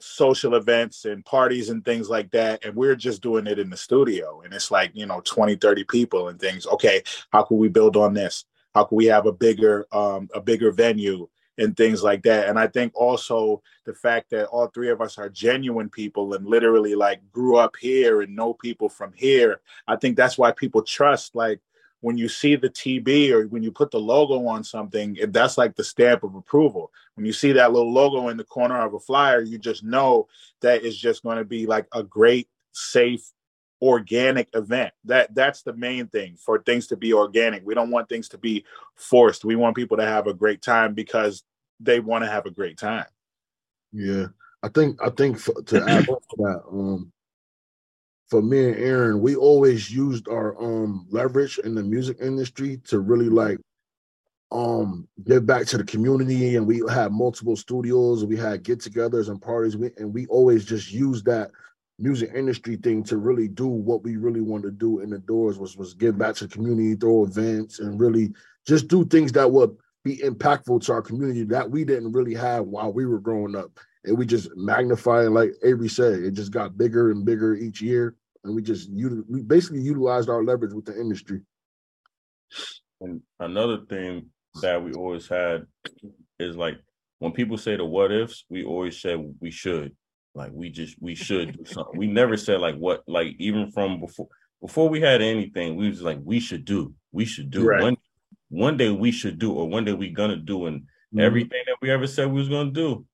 social 0.00 0.56
events 0.56 1.04
and 1.04 1.24
parties 1.24 1.70
and 1.70 1.84
things 1.84 2.10
like 2.10 2.28
that 2.32 2.64
and 2.64 2.74
we're 2.74 2.96
just 2.96 3.22
doing 3.22 3.46
it 3.46 3.60
in 3.60 3.70
the 3.70 3.76
studio 3.76 4.40
and 4.40 4.52
it's 4.52 4.68
like 4.68 4.90
you 4.94 5.06
know 5.06 5.20
20 5.24 5.54
30 5.54 5.84
people 5.84 6.28
and 6.28 6.40
things. 6.40 6.66
Okay 6.66 7.02
how 7.30 7.42
can 7.42 7.56
we 7.58 7.68
build 7.68 7.96
on 7.96 8.12
this? 8.12 8.44
How 8.74 8.84
can 8.84 8.96
we 8.96 9.06
have 9.06 9.26
a 9.26 9.32
bigger 9.32 9.86
um 9.92 10.28
a 10.34 10.40
bigger 10.40 10.72
venue 10.72 11.28
and 11.56 11.76
things 11.76 12.02
like 12.02 12.22
that? 12.24 12.48
And 12.48 12.58
i 12.58 12.66
think 12.66 12.92
also 12.96 13.62
the 13.84 13.94
fact 13.94 14.30
that 14.30 14.46
all 14.46 14.66
three 14.66 14.90
of 14.90 15.00
us 15.00 15.18
are 15.18 15.28
genuine 15.28 15.88
people 15.88 16.34
and 16.34 16.46
literally 16.46 16.96
like 16.96 17.20
grew 17.30 17.56
up 17.56 17.76
here 17.80 18.22
and 18.22 18.34
know 18.34 18.54
people 18.54 18.88
from 18.88 19.12
here 19.14 19.60
i 19.86 19.94
think 19.94 20.16
that's 20.16 20.38
why 20.38 20.50
people 20.50 20.82
trust 20.82 21.34
like 21.34 21.60
when 22.02 22.18
you 22.18 22.28
see 22.28 22.56
the 22.56 22.68
TB 22.68 23.30
or 23.30 23.46
when 23.46 23.62
you 23.62 23.70
put 23.70 23.92
the 23.92 23.98
logo 23.98 24.46
on 24.46 24.64
something, 24.64 25.16
that's 25.28 25.56
like 25.56 25.76
the 25.76 25.84
stamp 25.84 26.24
of 26.24 26.34
approval. 26.34 26.90
When 27.14 27.24
you 27.24 27.32
see 27.32 27.52
that 27.52 27.72
little 27.72 27.92
logo 27.92 28.28
in 28.28 28.36
the 28.36 28.44
corner 28.44 28.84
of 28.84 28.92
a 28.92 29.00
flyer, 29.00 29.40
you 29.40 29.56
just 29.56 29.84
know 29.84 30.26
that 30.60 30.84
it's 30.84 30.96
just 30.96 31.22
going 31.22 31.38
to 31.38 31.44
be 31.44 31.64
like 31.64 31.86
a 31.92 32.02
great, 32.02 32.48
safe, 32.72 33.32
organic 33.80 34.48
event. 34.54 34.92
That 35.04 35.32
that's 35.32 35.62
the 35.62 35.74
main 35.74 36.08
thing 36.08 36.36
for 36.36 36.60
things 36.60 36.88
to 36.88 36.96
be 36.96 37.12
organic. 37.12 37.64
We 37.64 37.74
don't 37.74 37.92
want 37.92 38.08
things 38.08 38.28
to 38.30 38.38
be 38.38 38.64
forced. 38.96 39.44
We 39.44 39.54
want 39.54 39.76
people 39.76 39.96
to 39.98 40.04
have 40.04 40.26
a 40.26 40.34
great 40.34 40.60
time 40.60 40.94
because 40.94 41.44
they 41.78 42.00
want 42.00 42.24
to 42.24 42.30
have 42.30 42.46
a 42.46 42.50
great 42.50 42.78
time. 42.78 43.06
Yeah, 43.92 44.26
I 44.64 44.68
think 44.70 45.00
I 45.00 45.10
think 45.10 45.38
for, 45.38 45.62
to 45.62 45.84
add 45.88 46.06
to 46.06 46.18
that, 46.38 46.62
um, 46.68 47.11
for 48.32 48.40
me 48.40 48.64
and 48.64 48.76
Aaron, 48.76 49.20
we 49.20 49.36
always 49.36 49.90
used 49.90 50.26
our 50.26 50.56
um 50.58 51.06
leverage 51.10 51.58
in 51.58 51.74
the 51.74 51.82
music 51.82 52.16
industry 52.18 52.80
to 52.86 53.00
really 53.00 53.28
like 53.28 53.58
um 54.50 55.06
give 55.24 55.44
back 55.44 55.66
to 55.66 55.76
the 55.76 55.84
community 55.84 56.56
and 56.56 56.66
we 56.66 56.82
had 56.90 57.12
multiple 57.12 57.56
studios 57.56 58.24
we 58.24 58.36
had 58.36 58.62
get-togethers 58.62 59.28
and 59.28 59.40
parties 59.42 59.76
we, 59.76 59.90
and 59.98 60.14
we 60.14 60.26
always 60.28 60.64
just 60.64 60.90
used 60.90 61.26
that 61.26 61.50
music 61.98 62.30
industry 62.34 62.76
thing 62.76 63.02
to 63.02 63.18
really 63.18 63.48
do 63.48 63.66
what 63.66 64.02
we 64.02 64.16
really 64.16 64.40
wanted 64.40 64.62
to 64.62 64.70
do 64.70 65.00
in 65.00 65.10
the 65.10 65.18
doors 65.18 65.58
was 65.58 65.76
was 65.76 65.92
give 65.92 66.16
back 66.16 66.34
to 66.34 66.46
the 66.46 66.54
community 66.54 66.94
throw 66.94 67.24
events 67.24 67.80
and 67.80 68.00
really 68.00 68.32
just 68.66 68.88
do 68.88 69.04
things 69.04 69.30
that 69.32 69.50
would 69.50 69.76
be 70.04 70.16
impactful 70.18 70.82
to 70.82 70.92
our 70.92 71.02
community 71.02 71.44
that 71.44 71.70
we 71.70 71.84
didn't 71.84 72.12
really 72.12 72.34
have 72.34 72.64
while 72.64 72.92
we 72.92 73.06
were 73.06 73.20
growing 73.20 73.54
up. 73.54 73.78
And 74.04 74.18
we 74.18 74.26
just 74.26 74.50
magnify 74.56 75.28
like 75.28 75.52
avery 75.62 75.88
said 75.88 76.14
it 76.24 76.32
just 76.32 76.50
got 76.50 76.76
bigger 76.76 77.12
and 77.12 77.24
bigger 77.24 77.54
each 77.54 77.80
year 77.80 78.16
and 78.44 78.54
we 78.54 78.62
just 78.62 78.90
we 78.92 79.42
basically 79.42 79.80
utilized 79.80 80.28
our 80.28 80.42
leverage 80.42 80.72
with 80.72 80.84
the 80.84 80.98
industry. 80.98 81.40
And 83.00 83.20
another 83.40 83.78
thing 83.88 84.26
that 84.60 84.82
we 84.82 84.92
always 84.92 85.28
had 85.28 85.66
is 86.38 86.56
like 86.56 86.78
when 87.18 87.32
people 87.32 87.56
say 87.56 87.76
the 87.76 87.84
what 87.84 88.12
ifs, 88.12 88.44
we 88.48 88.64
always 88.64 89.00
said 89.00 89.34
we 89.40 89.50
should. 89.50 89.94
Like 90.34 90.50
we 90.52 90.70
just 90.70 90.96
we 91.00 91.14
should 91.14 91.56
do 91.56 91.64
something. 91.72 91.96
We 91.96 92.06
never 92.06 92.36
said 92.36 92.60
like 92.60 92.76
what 92.76 93.02
like 93.06 93.34
even 93.38 93.70
from 93.70 94.00
before 94.00 94.28
before 94.60 94.88
we 94.88 95.00
had 95.00 95.22
anything, 95.22 95.76
we 95.76 95.88
was 95.88 96.02
like 96.02 96.18
we 96.22 96.40
should 96.40 96.64
do. 96.64 96.94
We 97.12 97.24
should 97.24 97.50
do 97.50 97.64
right. 97.64 97.82
one 97.82 97.96
one 98.48 98.76
day 98.76 98.90
we 98.90 99.12
should 99.12 99.38
do 99.38 99.52
or 99.52 99.68
one 99.68 99.84
day 99.84 99.92
we 99.92 100.10
gonna 100.10 100.36
do 100.36 100.66
and 100.66 100.82
mm-hmm. 100.82 101.20
everything 101.20 101.62
that 101.66 101.76
we 101.80 101.90
ever 101.90 102.06
said 102.06 102.26
we 102.26 102.40
was 102.40 102.48
gonna 102.48 102.70
do, 102.70 103.04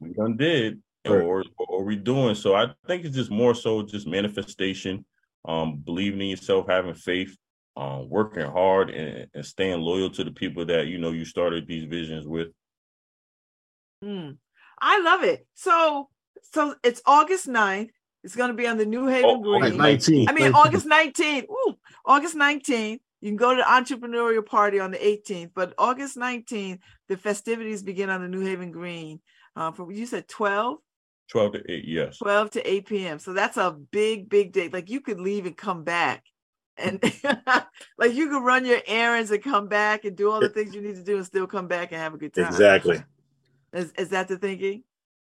we 0.00 0.12
done 0.12 0.36
did 0.36 0.80
or 1.08 1.44
or 1.58 1.84
we 1.84 1.96
doing 1.96 2.34
so. 2.34 2.54
I 2.54 2.68
think 2.86 3.04
it's 3.04 3.16
just 3.16 3.30
more 3.30 3.54
so 3.54 3.82
just 3.82 4.06
manifestation 4.06 5.04
um 5.46 5.78
believing 5.84 6.20
in 6.20 6.28
yourself 6.28 6.66
having 6.68 6.94
faith 6.94 7.36
um 7.76 8.08
working 8.08 8.46
hard 8.46 8.90
and, 8.90 9.26
and 9.34 9.44
staying 9.44 9.80
loyal 9.80 10.10
to 10.10 10.22
the 10.22 10.30
people 10.30 10.64
that 10.66 10.86
you 10.86 10.98
know 10.98 11.10
you 11.10 11.24
started 11.24 11.66
these 11.66 11.84
visions 11.84 12.26
with. 12.26 12.48
Mm, 14.04 14.36
i 14.80 15.00
love 15.00 15.24
it. 15.24 15.46
So 15.54 16.08
so 16.52 16.74
it's 16.82 17.00
august 17.06 17.46
9th 17.46 17.90
it's 18.24 18.36
going 18.36 18.50
to 18.50 18.54
be 18.54 18.66
on 18.66 18.76
the 18.76 18.84
new 18.84 19.06
haven 19.06 19.30
oh, 19.30 19.38
green. 19.38 19.74
19th. 19.74 20.26
i 20.28 20.32
mean 20.32 20.52
august 20.54 20.86
19th 20.86 21.44
Ooh, 21.48 21.74
august 22.04 22.36
19th 22.36 22.98
you 23.20 23.30
can 23.30 23.36
go 23.36 23.54
to 23.54 23.58
the 23.58 23.62
entrepreneurial 23.62 24.44
party 24.44 24.80
on 24.80 24.90
the 24.90 24.98
18th 24.98 25.52
but 25.54 25.72
august 25.78 26.16
19th 26.18 26.80
the 27.12 27.18
festivities 27.18 27.82
begin 27.82 28.08
on 28.08 28.22
the 28.22 28.28
new 28.28 28.40
haven 28.40 28.70
green. 28.70 29.20
Uh, 29.54 29.70
for 29.70 29.92
you 29.92 30.06
said 30.06 30.26
12 30.28 30.78
12 31.32 31.52
to 31.52 31.72
8, 31.72 31.84
yes. 31.88 32.18
12 32.18 32.50
to 32.50 32.70
8 32.70 32.86
p.m. 32.86 33.18
So 33.18 33.32
that's 33.32 33.56
a 33.56 33.70
big, 33.70 34.28
big 34.28 34.52
day. 34.52 34.68
Like 34.68 34.90
you 34.90 35.00
could 35.00 35.18
leave 35.18 35.46
and 35.46 35.56
come 35.56 35.82
back. 35.82 36.24
And 36.76 37.02
like 37.98 38.12
you 38.12 38.28
could 38.28 38.44
run 38.44 38.66
your 38.66 38.80
errands 38.86 39.30
and 39.30 39.42
come 39.42 39.66
back 39.66 40.04
and 40.04 40.14
do 40.14 40.30
all 40.30 40.40
the 40.40 40.50
things 40.50 40.74
you 40.74 40.82
need 40.82 40.96
to 40.96 41.02
do 41.02 41.16
and 41.16 41.24
still 41.24 41.46
come 41.46 41.68
back 41.68 41.90
and 41.90 42.02
have 42.02 42.12
a 42.12 42.18
good 42.18 42.34
time. 42.34 42.48
Exactly. 42.48 43.02
Is, 43.72 43.92
is 43.92 44.10
that 44.10 44.28
the 44.28 44.36
thinking? 44.36 44.84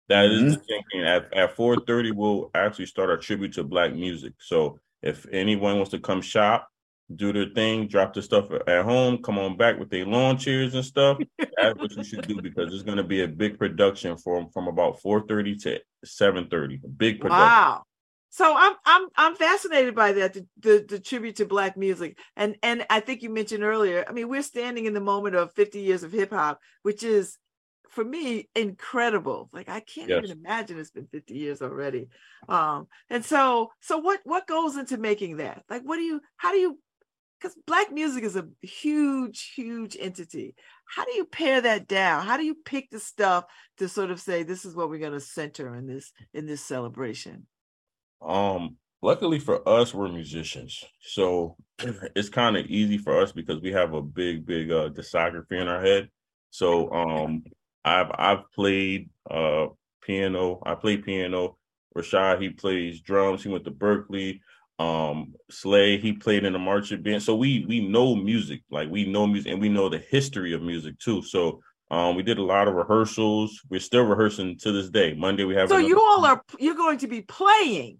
That 0.08 0.28
is 0.28 0.40
mm-hmm. 0.40 0.50
the 0.52 0.56
thinking. 0.56 1.02
At, 1.06 1.34
at 1.34 1.58
4:30, 1.58 2.16
we'll 2.16 2.50
actually 2.56 2.86
start 2.86 3.10
our 3.10 3.18
tribute 3.18 3.52
to 3.54 3.64
black 3.66 3.94
music. 3.94 4.34
So 4.40 4.80
if 5.02 5.26
anyone 5.34 5.76
wants 5.76 5.92
to 5.92 6.00
come 6.00 6.22
shop, 6.22 6.70
do 7.16 7.34
their 7.34 7.50
thing, 7.50 7.88
drop 7.88 8.14
the 8.14 8.22
stuff 8.22 8.52
at 8.68 8.86
home, 8.86 9.22
come 9.24 9.40
on 9.40 9.58
back 9.58 9.80
with 9.80 9.90
their 9.90 10.06
lawn 10.06 10.38
chairs 10.38 10.76
and 10.76 10.86
stuff. 10.86 11.18
That's 11.38 11.78
what 11.78 11.92
you 11.96 12.04
should 12.04 12.28
do 12.28 12.42
because 12.42 12.74
it's 12.74 12.84
going 12.84 12.98
to 12.98 13.04
be 13.04 13.24
a 13.24 13.28
big 13.28 13.58
production 13.58 14.18
from 14.18 14.50
from 14.50 14.68
about 14.68 15.02
4:30 15.02 15.62
to 15.64 15.80
7:30. 16.06 16.84
A 16.84 16.88
big 16.88 17.20
production. 17.20 17.46
Wow. 17.46 17.84
So 18.30 18.54
I'm 18.56 18.76
I'm 18.86 19.08
I'm 19.16 19.36
fascinated 19.36 19.96
by 19.96 20.14
that 20.14 20.34
the, 20.34 20.48
the, 20.60 20.86
the 20.88 21.00
tribute 21.00 21.38
to 21.38 21.46
black 21.46 21.76
music 21.76 22.20
and 22.36 22.56
and 22.62 22.86
I 22.90 23.00
think 23.00 23.24
you 23.24 23.32
mentioned 23.32 23.64
earlier. 23.64 24.06
I 24.08 24.12
mean, 24.12 24.30
we're 24.30 24.44
standing 24.44 24.86
in 24.86 24.94
the 24.94 25.02
moment 25.02 25.36
of 25.36 25.54
50 25.54 25.80
years 25.80 26.04
of 26.04 26.12
hip 26.12 26.30
hop, 26.30 26.60
which 26.84 27.04
is 27.04 27.38
for 27.90 28.06
me 28.06 28.48
incredible 28.56 29.50
like 29.52 29.68
i 29.68 29.80
can't 29.80 30.10
yes. 30.10 30.22
even 30.24 30.38
imagine 30.38 30.78
it's 30.78 30.92
been 30.92 31.08
50 31.08 31.34
years 31.34 31.62
already 31.62 32.08
um 32.48 32.88
and 33.10 33.26
so 33.26 33.72
so 33.80 33.98
what 33.98 34.20
what 34.26 34.46
goes 34.46 34.78
into 34.78 34.98
making 34.98 35.38
that 35.38 35.64
like 35.70 35.82
what 35.82 35.98
do 35.98 36.04
you 36.04 36.22
how 36.38 36.52
do 36.52 36.60
you 36.60 36.80
because 37.40 37.58
black 37.66 37.92
music 37.92 38.24
is 38.24 38.36
a 38.36 38.48
huge 38.62 39.52
huge 39.56 39.96
entity 40.00 40.56
how 40.86 41.06
do 41.06 41.12
you 41.14 41.26
pare 41.26 41.62
that 41.62 41.88
down 41.88 42.26
how 42.26 42.38
do 42.38 42.44
you 42.44 42.56
pick 42.66 42.90
the 42.90 43.00
stuff 43.00 43.46
to 43.78 43.88
sort 43.88 44.12
of 44.12 44.20
say 44.20 44.44
this 44.44 44.66
is 44.66 44.76
what 44.76 44.90
we're 44.90 45.00
going 45.00 45.14
to 45.14 45.20
center 45.20 45.76
in 45.76 45.88
this 45.88 46.12
in 46.34 46.46
this 46.46 46.64
celebration 46.64 47.46
um 48.26 48.76
luckily 49.02 49.40
for 49.40 49.68
us 49.68 49.94
we're 49.94 50.10
musicians 50.10 50.84
so 51.02 51.56
it's 52.16 52.30
kind 52.30 52.58
of 52.58 52.66
easy 52.66 52.98
for 52.98 53.22
us 53.22 53.32
because 53.32 53.62
we 53.62 53.72
have 53.72 53.94
a 53.94 54.02
big 54.02 54.46
big 54.46 54.72
uh 54.72 54.90
discography 54.90 55.62
in 55.62 55.68
our 55.68 55.82
head 55.82 56.10
so 56.50 56.92
um 56.92 57.44
I've 57.86 58.12
I've 58.14 58.52
played 58.52 59.10
uh 59.30 59.68
piano. 60.02 60.62
I 60.66 60.76
play 60.76 60.98
piano. 60.98 61.58
Rashad 61.98 62.42
he 62.42 62.50
plays 62.50 63.02
drums. 63.02 63.44
He 63.44 63.50
went 63.50 63.66
to 63.66 63.72
Berklee. 63.72 64.40
Um, 64.80 65.36
Slay 65.52 65.98
he 65.98 66.14
played 66.14 66.46
in 66.46 66.56
a 66.56 66.60
marching 66.60 67.04
band. 67.04 67.22
So 67.22 67.36
we 67.36 67.66
we 67.68 67.86
know 67.86 68.16
music, 68.16 68.62
like 68.72 68.90
we 68.90 69.06
know 69.06 69.28
music, 69.28 69.52
and 69.52 69.62
we 69.62 69.70
know 69.70 69.90
the 69.90 70.00
history 70.00 70.54
of 70.54 70.62
music 70.62 70.98
too. 71.00 71.22
So 71.22 71.62
um, 71.92 72.16
we 72.16 72.24
did 72.24 72.38
a 72.38 72.44
lot 72.44 72.68
of 72.68 72.76
rehearsals. 72.76 73.62
We're 73.70 73.82
still 73.82 74.04
rehearsing 74.04 74.58
to 74.60 74.72
this 74.72 74.90
day. 74.90 75.14
Monday 75.16 75.44
we 75.44 75.56
have. 75.56 75.70
So 75.70 75.78
you 75.78 76.00
all 76.00 76.26
are 76.26 76.42
you're 76.60 76.76
going 76.76 77.00
to 77.00 77.08
be 77.08 77.22
playing. 77.22 77.98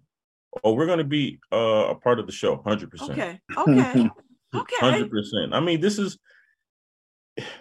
Oh, 0.64 0.72
we're 0.72 0.86
going 0.86 0.98
to 0.98 1.04
be 1.04 1.38
uh, 1.52 1.88
a 1.90 1.94
part 1.94 2.18
of 2.18 2.26
the 2.26 2.32
show, 2.32 2.62
hundred 2.66 2.90
percent. 2.90 3.12
Okay. 3.12 3.40
Okay. 3.56 4.10
Okay. 4.52 4.76
Hundred 4.80 5.12
percent. 5.12 5.54
I 5.54 5.60
mean, 5.60 5.80
this 5.80 5.96
is 5.96 6.18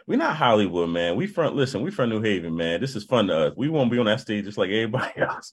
we're 0.08 0.18
not 0.18 0.36
Hollywood, 0.36 0.90
man. 0.90 1.16
We 1.16 1.28
front 1.28 1.56
listen, 1.56 1.82
we 1.82 1.92
from 1.92 2.10
New 2.10 2.22
Haven, 2.22 2.56
man. 2.56 2.82
This 2.82 2.96
is 2.96 3.04
fun 3.04 3.28
to 3.28 3.48
us. 3.48 3.54
We 3.56 3.70
won't 3.70 3.92
be 3.92 3.98
on 4.00 4.06
that 4.06 4.20
stage 4.20 4.46
just 4.46 4.58
like 4.58 4.70
everybody 4.70 5.14
else. 5.18 5.52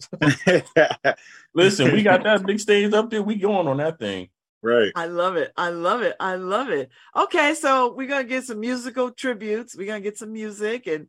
listen, 1.54 1.92
we 1.92 2.02
got 2.02 2.22
that 2.24 2.44
big 2.44 2.60
stage 2.60 2.92
up 2.92 3.10
there. 3.10 3.22
We 3.22 3.36
going 3.36 3.68
on 3.68 3.78
that 3.78 3.98
thing. 3.98 4.28
Right. 4.62 4.92
I 4.96 5.06
love 5.06 5.36
it. 5.36 5.52
I 5.56 5.70
love 5.70 6.02
it. 6.02 6.16
I 6.18 6.36
love 6.36 6.70
it. 6.70 6.90
Okay, 7.14 7.54
so 7.54 7.94
we're 7.94 8.08
gonna 8.08 8.24
get 8.24 8.44
some 8.44 8.60
musical 8.60 9.10
tributes. 9.10 9.76
We're 9.76 9.86
gonna 9.86 10.00
get 10.00 10.18
some 10.18 10.32
music 10.32 10.86
and 10.86 11.08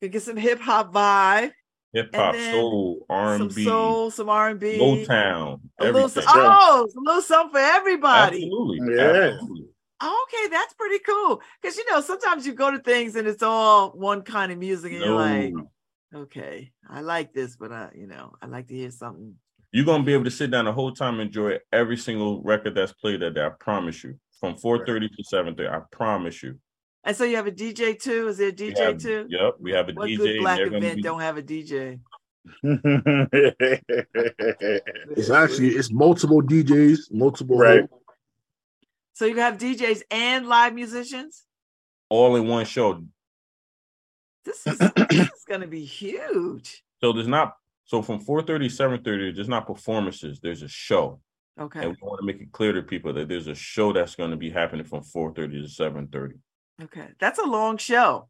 we 0.00 0.08
get 0.08 0.22
some 0.22 0.36
hip 0.36 0.60
hop 0.60 0.92
vibe. 0.92 1.52
Hip 1.94 2.14
hop, 2.14 2.36
soul, 2.36 3.06
R 3.08 3.34
and 3.36 3.48
B, 3.48 3.64
some 3.64 3.64
soul, 3.64 4.10
some 4.10 4.28
R 4.28 4.50
and 4.50 4.60
B, 4.60 4.78
Motown, 4.78 5.60
everything. 5.80 6.02
Little, 6.02 6.22
oh, 6.28 6.86
a 6.86 7.00
little 7.00 7.22
something 7.22 7.52
for 7.52 7.58
everybody. 7.58 8.44
Absolutely, 8.44 8.94
yeah. 8.94 9.02
Absolutely 9.32 9.68
okay, 10.02 10.48
that's 10.50 10.74
pretty 10.74 10.98
cool. 11.00 11.40
Because 11.60 11.76
you 11.76 11.90
know, 11.90 12.00
sometimes 12.00 12.46
you 12.46 12.54
go 12.54 12.70
to 12.70 12.78
things 12.78 13.16
and 13.16 13.26
it's 13.26 13.42
all 13.42 13.90
one 13.90 14.22
kind 14.22 14.52
of 14.52 14.58
music, 14.58 14.92
and 14.92 15.00
no. 15.00 15.06
you're 15.06 15.16
like, 15.16 15.54
okay, 16.14 16.72
I 16.88 17.00
like 17.00 17.32
this, 17.32 17.56
but 17.56 17.72
I, 17.72 17.90
you 17.94 18.06
know, 18.06 18.32
I 18.40 18.46
like 18.46 18.68
to 18.68 18.74
hear 18.74 18.90
something. 18.90 19.34
You're 19.72 19.84
gonna 19.84 20.04
be 20.04 20.14
able 20.14 20.24
to 20.24 20.30
sit 20.30 20.50
down 20.50 20.64
the 20.64 20.72
whole 20.72 20.92
time 20.92 21.20
and 21.20 21.28
enjoy 21.28 21.58
every 21.72 21.96
single 21.96 22.42
record 22.42 22.74
that's 22.74 22.92
played 22.92 23.20
that 23.20 23.34
day. 23.34 23.44
I 23.44 23.50
promise 23.50 24.02
you. 24.04 24.18
From 24.40 24.54
4:30 24.54 25.08
to 25.08 25.24
7:30. 25.24 25.68
I 25.68 25.80
promise 25.90 26.42
you. 26.42 26.58
And 27.04 27.16
so 27.16 27.24
you 27.24 27.36
have 27.36 27.46
a 27.46 27.52
DJ 27.52 28.00
too? 28.00 28.28
Is 28.28 28.38
there 28.38 28.48
a 28.48 28.52
DJ 28.52 28.78
have, 28.78 28.98
too? 28.98 29.26
Yep, 29.28 29.54
we 29.60 29.72
have 29.72 29.88
a 29.88 29.92
what 29.92 30.08
DJ. 30.08 30.16
Good 30.18 30.40
black 30.40 30.60
event 30.60 30.96
be... 30.96 31.02
don't 31.02 31.20
have 31.20 31.36
a 31.36 31.42
DJ. 31.42 32.00
it's 35.16 35.30
actually 35.30 35.70
it's 35.70 35.92
multiple 35.92 36.40
DJs, 36.40 37.12
multiple 37.12 37.58
right. 37.58 37.88
So 39.18 39.24
you 39.24 39.40
have 39.40 39.58
DJs 39.58 40.02
and 40.12 40.46
live 40.46 40.74
musicians? 40.74 41.42
All 42.08 42.36
in 42.36 42.46
one 42.46 42.64
show. 42.64 43.02
This 44.44 44.64
is, 44.64 44.78
this 44.78 44.92
is 45.10 45.44
gonna 45.48 45.66
be 45.66 45.84
huge. 45.84 46.84
So 47.00 47.12
there's 47.12 47.26
not 47.26 47.56
so 47.84 48.00
from 48.00 48.24
4:30 48.24 48.46
to 48.46 48.84
7:30, 48.84 49.34
there's 49.34 49.48
not 49.48 49.66
performances, 49.66 50.38
there's 50.38 50.62
a 50.62 50.68
show. 50.68 51.20
Okay. 51.58 51.80
And 51.80 51.90
we 51.90 51.96
want 52.00 52.20
to 52.20 52.26
make 52.26 52.40
it 52.40 52.52
clear 52.52 52.72
to 52.72 52.80
people 52.80 53.12
that 53.14 53.28
there's 53.28 53.48
a 53.48 53.56
show 53.56 53.92
that's 53.92 54.14
going 54.14 54.30
to 54.30 54.36
be 54.36 54.50
happening 54.50 54.84
from 54.84 55.02
4:30 55.02 55.34
to 55.34 55.82
7:30. 55.82 56.38
Okay. 56.84 57.08
That's 57.18 57.40
a 57.40 57.44
long 57.44 57.76
show. 57.76 58.28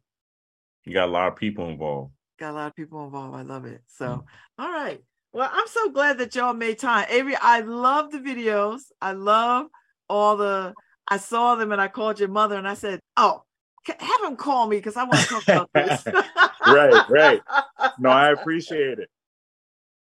You 0.85 0.93
got 0.95 1.09
a 1.09 1.11
lot 1.11 1.27
of 1.27 1.35
people 1.35 1.69
involved. 1.69 2.13
Got 2.39 2.49
a 2.49 2.53
lot 2.53 2.67
of 2.67 2.75
people 2.75 3.05
involved. 3.05 3.35
I 3.35 3.43
love 3.43 3.65
it. 3.65 3.83
So, 3.85 4.05
mm-hmm. 4.07 4.63
all 4.63 4.71
right. 4.71 5.03
Well, 5.33 5.51
I'm 5.53 5.67
so 5.67 5.91
glad 5.91 6.17
that 6.17 6.33
y'all 6.33 6.55
made 6.55 6.79
time. 6.79 7.05
Avery, 7.11 7.35
I 7.39 7.59
love 7.59 8.09
the 8.09 8.17
videos. 8.17 8.81
I 8.99 9.11
love 9.11 9.67
all 10.09 10.37
the 10.37 10.73
I 11.07 11.17
saw 11.17 11.55
them 11.55 11.71
and 11.71 11.81
I 11.81 11.87
called 11.87 12.19
your 12.19 12.29
mother 12.29 12.57
and 12.57 12.67
I 12.67 12.73
said, 12.73 12.99
"Oh, 13.17 13.43
have 13.87 14.23
him 14.23 14.35
call 14.35 14.67
me 14.67 14.77
because 14.77 14.97
I 14.97 15.03
want 15.03 15.19
to 15.19 15.25
talk 15.25 15.43
about 15.43 15.69
this." 15.73 16.05
right, 16.67 17.09
right. 17.09 17.41
No, 17.99 18.09
I 18.09 18.31
appreciate 18.31 18.99
it. 18.99 19.09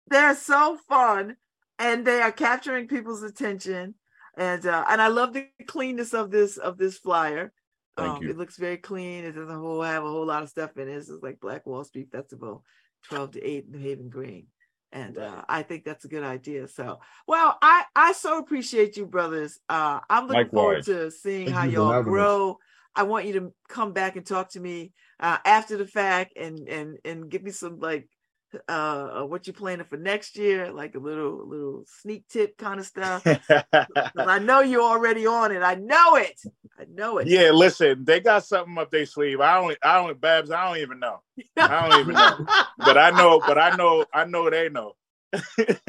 They're 0.09 0.35
so 0.35 0.79
fun, 0.88 1.37
and 1.79 2.07
they 2.07 2.21
are 2.21 2.33
capturing 2.33 2.88
people's 2.88 3.23
attention, 3.23 3.95
and 4.37 4.66
uh, 4.66 4.85
and 4.88 5.01
I 5.01 5.09
love 5.09 5.33
the 5.33 5.49
cleanness 5.66 6.14
of 6.14 6.31
this 6.31 6.57
of 6.57 6.79
this 6.79 6.99
flyer. 6.99 7.53
Thank 7.97 8.19
um, 8.19 8.23
you. 8.23 8.31
It 8.31 8.37
looks 8.37 8.57
very 8.57 8.77
clean. 8.77 9.25
It 9.25 9.33
doesn't 9.33 9.59
whole, 9.59 9.83
have 9.83 10.05
a 10.05 10.09
whole 10.09 10.27
lot 10.27 10.42
of 10.42 10.51
stuff 10.51 10.77
in 10.77 10.88
it. 10.88 10.92
It's 10.92 11.11
like 11.23 11.40
Black 11.40 11.66
Wall 11.66 11.83
Street 11.85 12.11
Festival, 12.12 12.62
twelve 13.09 13.33
to 13.33 13.42
eight, 13.42 13.69
New 13.69 13.79
Haven 13.79 14.09
Green 14.09 14.47
and 14.92 15.18
uh, 15.18 15.42
I 15.49 15.62
think 15.62 15.85
that's 15.85 16.05
a 16.05 16.09
good 16.09 16.22
idea. 16.22 16.68
So, 16.68 17.01
well, 17.27 17.57
I 17.61 17.85
I 17.94 18.12
so 18.12 18.38
appreciate 18.38 18.96
you, 18.96 19.07
brothers. 19.07 19.59
Uh, 19.68 20.01
I'm 20.09 20.27
looking 20.27 20.44
Likewise. 20.44 20.53
forward 20.53 20.85
to 20.85 21.11
seeing 21.11 21.46
Thank 21.46 21.57
how 21.57 21.64
y'all 21.64 22.03
grow. 22.03 22.53
Us. 22.53 22.57
I 22.96 23.03
want 23.03 23.27
you 23.27 23.35
to 23.35 23.53
come 23.68 23.92
back 23.92 24.16
and 24.16 24.25
talk 24.25 24.51
to 24.53 24.61
me 24.61 24.92
uh, 25.20 25.38
after 25.44 25.77
the 25.77 25.87
fact 25.87 26.37
and 26.37 26.66
and 26.68 26.99
and 27.05 27.29
give 27.31 27.42
me 27.42 27.51
some 27.51 27.79
like 27.79 28.09
uh 28.68 29.22
what 29.22 29.46
you 29.46 29.52
planning 29.52 29.85
for 29.85 29.96
next 29.96 30.37
year 30.37 30.72
like 30.72 30.94
a 30.94 30.98
little 30.98 31.46
little 31.46 31.85
sneak 32.00 32.26
tip 32.28 32.56
kind 32.56 32.78
of 32.78 32.87
stuff 32.87 33.26
i 34.16 34.38
know 34.38 34.61
you're 34.61 34.82
already 34.82 35.26
on 35.26 35.50
it 35.50 35.62
i 35.62 35.74
know 35.74 36.14
it 36.14 36.40
i 36.78 36.85
know 36.94 37.18
it 37.18 37.26
yeah 37.26 37.50
listen 37.50 38.04
they 38.04 38.20
got 38.20 38.44
something 38.44 38.78
up 38.78 38.90
their 38.90 39.04
sleeve 39.04 39.40
i 39.40 39.61
don't 39.61 39.76
i 39.82 39.96
don't 39.96 40.20
Babz 40.20 40.50
i 40.50 40.68
don't 40.68 40.78
even 40.78 41.00
know 41.00 41.20
i 41.56 41.88
don't 41.88 42.00
even 42.00 42.14
know 42.14 42.46
but 42.78 42.96
i 42.96 43.11
know 43.11 43.40
but 43.40 43.59
i 43.59 43.74
know 43.76 44.04
i 44.12 44.24
know 44.24 44.48
they 44.48 44.68
know 44.68 44.92
I, 45.32 45.42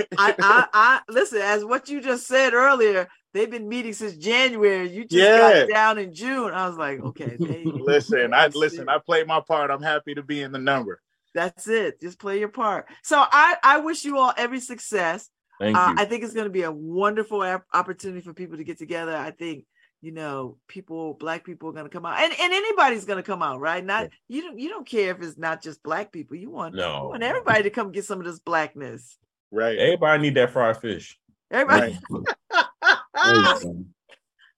I 0.17 0.67
i 0.73 1.01
listen 1.09 1.41
as 1.41 1.63
what 1.63 1.89
you 1.89 2.01
just 2.01 2.27
said 2.27 2.53
earlier 2.53 3.07
they've 3.33 3.49
been 3.49 3.69
meeting 3.69 3.93
since 3.93 4.15
January. 4.15 4.89
You 4.89 5.03
just 5.03 5.13
yeah. 5.13 5.65
got 5.65 5.69
down 5.69 5.97
in 5.99 6.13
June. 6.13 6.51
I 6.53 6.67
was 6.67 6.77
like, 6.77 6.99
okay. 6.99 7.37
listen, 7.39 8.33
I 8.33 8.47
listen. 8.47 8.89
I 8.89 8.97
played 8.97 9.27
my 9.27 9.41
part. 9.41 9.69
I'm 9.69 9.81
happy 9.81 10.15
to 10.15 10.23
be 10.23 10.41
in 10.41 10.51
the 10.51 10.59
number. 10.59 11.01
That's 11.33 11.67
it. 11.67 12.01
Just 12.01 12.19
play 12.19 12.39
your 12.39 12.49
part. 12.49 12.87
So 13.03 13.17
I, 13.19 13.57
I 13.63 13.79
wish 13.79 14.05
you 14.05 14.17
all 14.17 14.33
every 14.37 14.59
success. 14.59 15.29
Thank 15.59 15.77
uh, 15.77 15.89
you. 15.89 16.01
I 16.01 16.05
think 16.05 16.23
it's 16.23 16.33
going 16.33 16.45
to 16.45 16.51
be 16.51 16.63
a 16.63 16.71
wonderful 16.71 17.41
opportunity 17.73 18.21
for 18.21 18.33
people 18.33 18.57
to 18.57 18.63
get 18.63 18.77
together. 18.77 19.15
I 19.15 19.31
think 19.31 19.65
you 20.01 20.11
know 20.11 20.57
people 20.67 21.15
black 21.15 21.43
people 21.43 21.69
are 21.69 21.73
going 21.73 21.85
to 21.85 21.89
come 21.89 22.05
out 22.05 22.19
and, 22.19 22.31
and 22.31 22.53
anybody's 22.53 23.05
going 23.05 23.17
to 23.17 23.23
come 23.23 23.41
out 23.41 23.59
right 23.59 23.83
not 23.83 24.03
yeah. 24.03 24.09
you 24.27 24.41
don't 24.43 24.59
you 24.59 24.69
don't 24.69 24.87
care 24.87 25.11
if 25.11 25.21
it's 25.21 25.37
not 25.37 25.61
just 25.61 25.81
black 25.83 26.11
people 26.11 26.37
you 26.37 26.49
want 26.51 26.75
no 26.75 27.03
you 27.03 27.09
want 27.09 27.23
everybody 27.23 27.63
to 27.63 27.69
come 27.69 27.91
get 27.91 28.05
some 28.05 28.19
of 28.19 28.25
this 28.25 28.39
blackness 28.39 29.17
right 29.51 29.77
everybody 29.77 30.21
need 30.21 30.35
that 30.35 30.51
fried 30.51 30.77
fish 30.77 31.17
everybody 31.49 31.97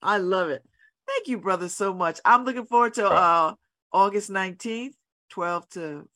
i 0.01 0.17
love 0.17 0.49
it 0.49 0.63
thank 1.08 1.27
you 1.27 1.38
brother 1.38 1.69
so 1.69 1.93
much 1.93 2.19
i'm 2.25 2.43
looking 2.43 2.65
forward 2.65 2.93
to 2.93 3.08
uh 3.08 3.53
august 3.93 4.29
19th 4.29 4.93
12 5.29 5.69
to 5.69 6.10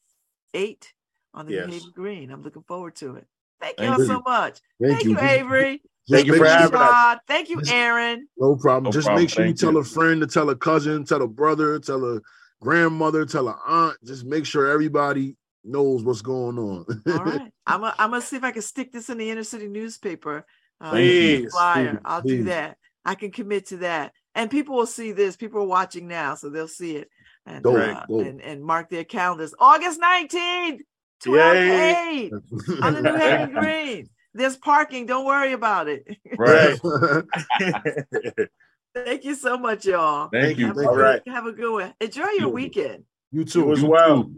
eight 0.53 0.93
on 1.33 1.45
the 1.45 1.53
yes. 1.53 1.67
New 1.67 1.73
Haven 1.73 1.91
Green. 1.93 2.31
I'm 2.31 2.43
looking 2.43 2.63
forward 2.63 2.95
to 2.97 3.15
it. 3.15 3.27
Thank 3.59 3.79
you 3.79 3.85
Thank 3.85 3.93
all 3.93 3.99
you. 3.99 4.07
so 4.07 4.21
much. 4.25 4.59
Thank, 4.81 4.93
Thank 4.93 5.03
you, 5.05 5.19
Avery. 5.19 5.81
Thank 6.09 6.27
you 6.27 6.37
for 6.37 6.45
having 6.45 6.75
us. 6.75 7.19
Thank 7.27 7.49
you, 7.49 7.61
Aaron. 7.69 8.27
No 8.37 8.55
problem. 8.57 8.85
No 8.85 8.91
Just 8.91 9.05
problem. 9.05 9.23
make 9.23 9.29
sure 9.29 9.45
Thank 9.45 9.61
you 9.61 9.67
tell 9.67 9.73
you. 9.73 9.79
a 9.79 9.83
friend, 9.83 10.21
to 10.21 10.27
tell 10.27 10.49
a 10.49 10.55
cousin, 10.55 11.05
tell 11.05 11.21
a 11.21 11.27
brother, 11.27 11.79
tell 11.79 12.03
a 12.03 12.19
grandmother, 12.61 13.25
tell 13.25 13.47
an 13.47 13.55
aunt. 13.65 13.97
Just 14.03 14.25
make 14.25 14.45
sure 14.45 14.69
everybody 14.69 15.37
knows 15.63 16.03
what's 16.03 16.21
going 16.21 16.57
on. 16.59 16.85
All 17.07 17.23
right. 17.23 17.51
I'm 17.65 17.79
gonna 17.79 17.95
I'm 17.97 18.09
gonna 18.09 18.21
see 18.21 18.35
if 18.35 18.43
I 18.43 18.51
can 18.51 18.61
stick 18.61 18.91
this 18.91 19.09
in 19.09 19.17
the 19.17 19.29
inner 19.29 19.45
city 19.45 19.69
newspaper. 19.69 20.45
Uh, 20.81 20.91
please, 20.91 21.51
flyer. 21.53 21.91
Please, 21.91 22.01
I'll 22.03 22.21
please. 22.21 22.37
do 22.37 22.43
that. 22.45 22.77
I 23.05 23.15
can 23.15 23.31
commit 23.31 23.67
to 23.67 23.77
that. 23.77 24.11
And 24.35 24.51
people 24.51 24.75
will 24.75 24.85
see 24.85 25.13
this. 25.13 25.37
People 25.37 25.61
are 25.61 25.67
watching 25.67 26.07
now, 26.07 26.35
so 26.35 26.49
they'll 26.49 26.67
see 26.67 26.97
it 26.97 27.09
and 27.45 27.63
dope, 27.63 27.75
uh, 27.77 28.05
dope. 28.07 28.25
And, 28.25 28.41
and 28.41 28.63
mark 28.63 28.89
their 28.89 29.03
calendars. 29.03 29.53
August 29.59 29.99
19th, 30.01 30.79
12 31.23 31.55
8 31.55 32.33
on 32.81 32.93
the 32.93 33.01
New 33.01 33.15
Haven 33.15 33.53
Green. 33.53 34.09
There's 34.33 34.57
parking. 34.57 35.05
Don't 35.05 35.25
worry 35.25 35.53
about 35.53 35.87
it. 35.87 36.07
Right. 36.37 36.79
Thank 38.95 39.23
you 39.23 39.35
so 39.35 39.57
much, 39.57 39.85
y'all. 39.85 40.29
Thank 40.29 40.57
you. 40.57 40.67
Have, 40.67 40.77
All 40.77 40.95
right. 40.95 41.21
have 41.27 41.45
a 41.45 41.51
good 41.51 41.71
one. 41.71 41.93
Enjoy 41.99 42.29
your 42.37 42.49
weekend. 42.49 43.03
You 43.31 43.43
too. 43.43 43.59
You 43.61 43.71
as 43.73 43.83
well. 43.83 44.31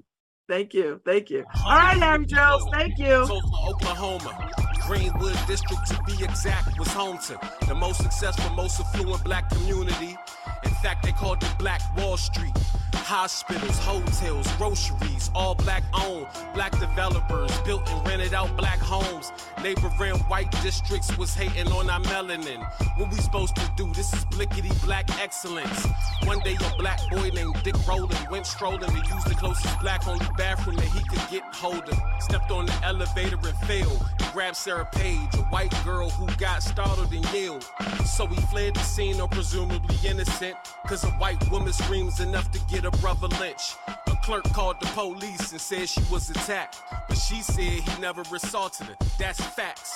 Thank 0.48 0.74
you. 0.74 1.02
Thank 1.06 1.30
you. 1.30 1.44
All 1.66 1.76
right, 1.76 1.98
Larry 1.98 2.26
Jones. 2.26 2.64
Thank 2.72 2.98
you. 2.98 3.28
Oklahoma. 3.68 4.52
Greenwood 4.88 5.36
District, 5.48 5.84
to 5.88 6.00
be 6.04 6.24
exact, 6.24 6.78
was 6.78 6.90
home 6.90 7.18
to 7.18 7.40
the 7.68 7.74
most 7.74 8.04
successful, 8.04 8.54
most 8.56 8.80
affluent 8.80 9.24
black 9.24 9.50
community. 9.50 10.16
In 10.64 10.72
fact, 10.76 11.04
they 11.04 11.12
called 11.12 11.42
it 11.42 11.56
Black 11.58 11.82
Wall 11.98 12.18
Street. 12.18 12.54
Hospitals, 13.06 13.78
hotels, 13.78 14.52
groceries, 14.54 15.30
all 15.36 15.54
black 15.54 15.84
owned. 15.94 16.26
Black 16.56 16.72
developers 16.80 17.56
built 17.60 17.88
and 17.92 18.08
rented 18.08 18.34
out 18.34 18.58
black 18.58 18.80
homes. 18.80 19.32
Neighboring 19.62 20.16
white 20.22 20.50
districts 20.64 21.16
was 21.16 21.32
hating 21.36 21.72
on 21.72 21.88
our 21.88 22.00
melanin. 22.00 22.68
What 22.98 23.12
we 23.12 23.18
supposed 23.18 23.56
to 23.58 23.72
do? 23.78 23.94
This 23.94 24.12
is 24.12 24.26
blickety 24.26 24.74
black 24.84 25.08
excellence. 25.22 25.86
One 26.24 26.40
day 26.40 26.56
a 26.56 26.78
black 26.80 27.00
boy 27.12 27.30
named 27.30 27.62
Dick 27.62 27.76
Rowland 27.88 28.28
went 28.32 28.48
strolling 28.48 28.80
to 28.80 28.96
use 28.96 29.24
the 29.26 29.36
closest 29.36 29.80
black 29.82 30.08
only 30.08 30.26
bathroom 30.36 30.78
that 30.78 30.86
he 30.86 31.04
could 31.04 31.30
get 31.30 31.44
hold 31.54 31.88
of. 31.88 32.00
Stepped 32.20 32.50
on 32.50 32.66
the 32.66 32.74
elevator 32.84 33.38
and 33.38 33.58
failed. 33.68 34.04
He 34.20 34.26
grabbed 34.34 34.58
Sarah 34.58 34.90
Page, 34.92 35.30
a 35.36 35.44
white 35.54 35.76
girl 35.86 36.10
who 36.10 36.26
got 36.38 36.64
startled 36.64 37.14
and 37.14 37.32
yelled. 37.32 37.70
So 38.04 38.26
he 38.26 38.42
fled 38.48 38.74
the 38.74 38.80
scene, 38.80 39.22
or 39.22 39.28
presumably 39.28 39.96
innocent. 40.04 40.56
Cause 40.88 41.04
a 41.04 41.12
white 41.12 41.52
woman 41.52 41.74
screams 41.74 42.20
enough 42.20 42.50
to 42.52 42.60
get 42.68 42.86
a 42.86 42.95
brother 42.98 43.28
lynched. 43.40 43.78
A 43.88 44.16
clerk 44.24 44.44
called 44.54 44.80
the 44.80 44.88
police 44.88 45.52
and 45.52 45.62
said 45.62 45.90
she 45.90 46.02
was 46.12 46.30
attacked. 46.30 46.82
But 47.08 47.18
she 47.18 47.42
said 47.42 47.58
he 47.60 48.02
never 48.02 48.22
assaulted 48.22 48.88
her. 48.88 48.96
That's 49.20 49.44
facts. 49.44 49.94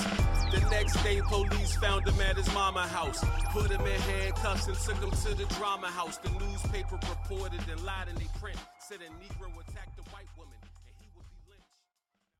The 0.51 0.65
next 0.71 1.01
day, 1.03 1.21
police 1.21 1.75
found 1.75 2.07
him 2.07 2.19
at 2.21 2.37
his 2.37 2.51
mama 2.53 2.87
house. 2.87 3.23
Put 3.51 3.71
him 3.71 3.81
in 3.81 4.01
handcuffs 4.01 4.67
and 4.67 4.77
took 4.77 4.97
him 4.97 5.11
to 5.11 5.35
the 5.35 5.45
drama 5.55 5.87
house. 5.87 6.17
The 6.17 6.29
newspaper 6.31 6.95
reported 6.95 7.61
and 7.69 7.81
lied 7.83 8.07
in 8.09 8.15
they 8.15 8.27
print. 8.39 8.57
Said 8.79 8.99
a 9.01 9.09
Negro 9.23 9.49
attacked 9.59 9.99
a 9.99 10.03
white. 10.11 10.25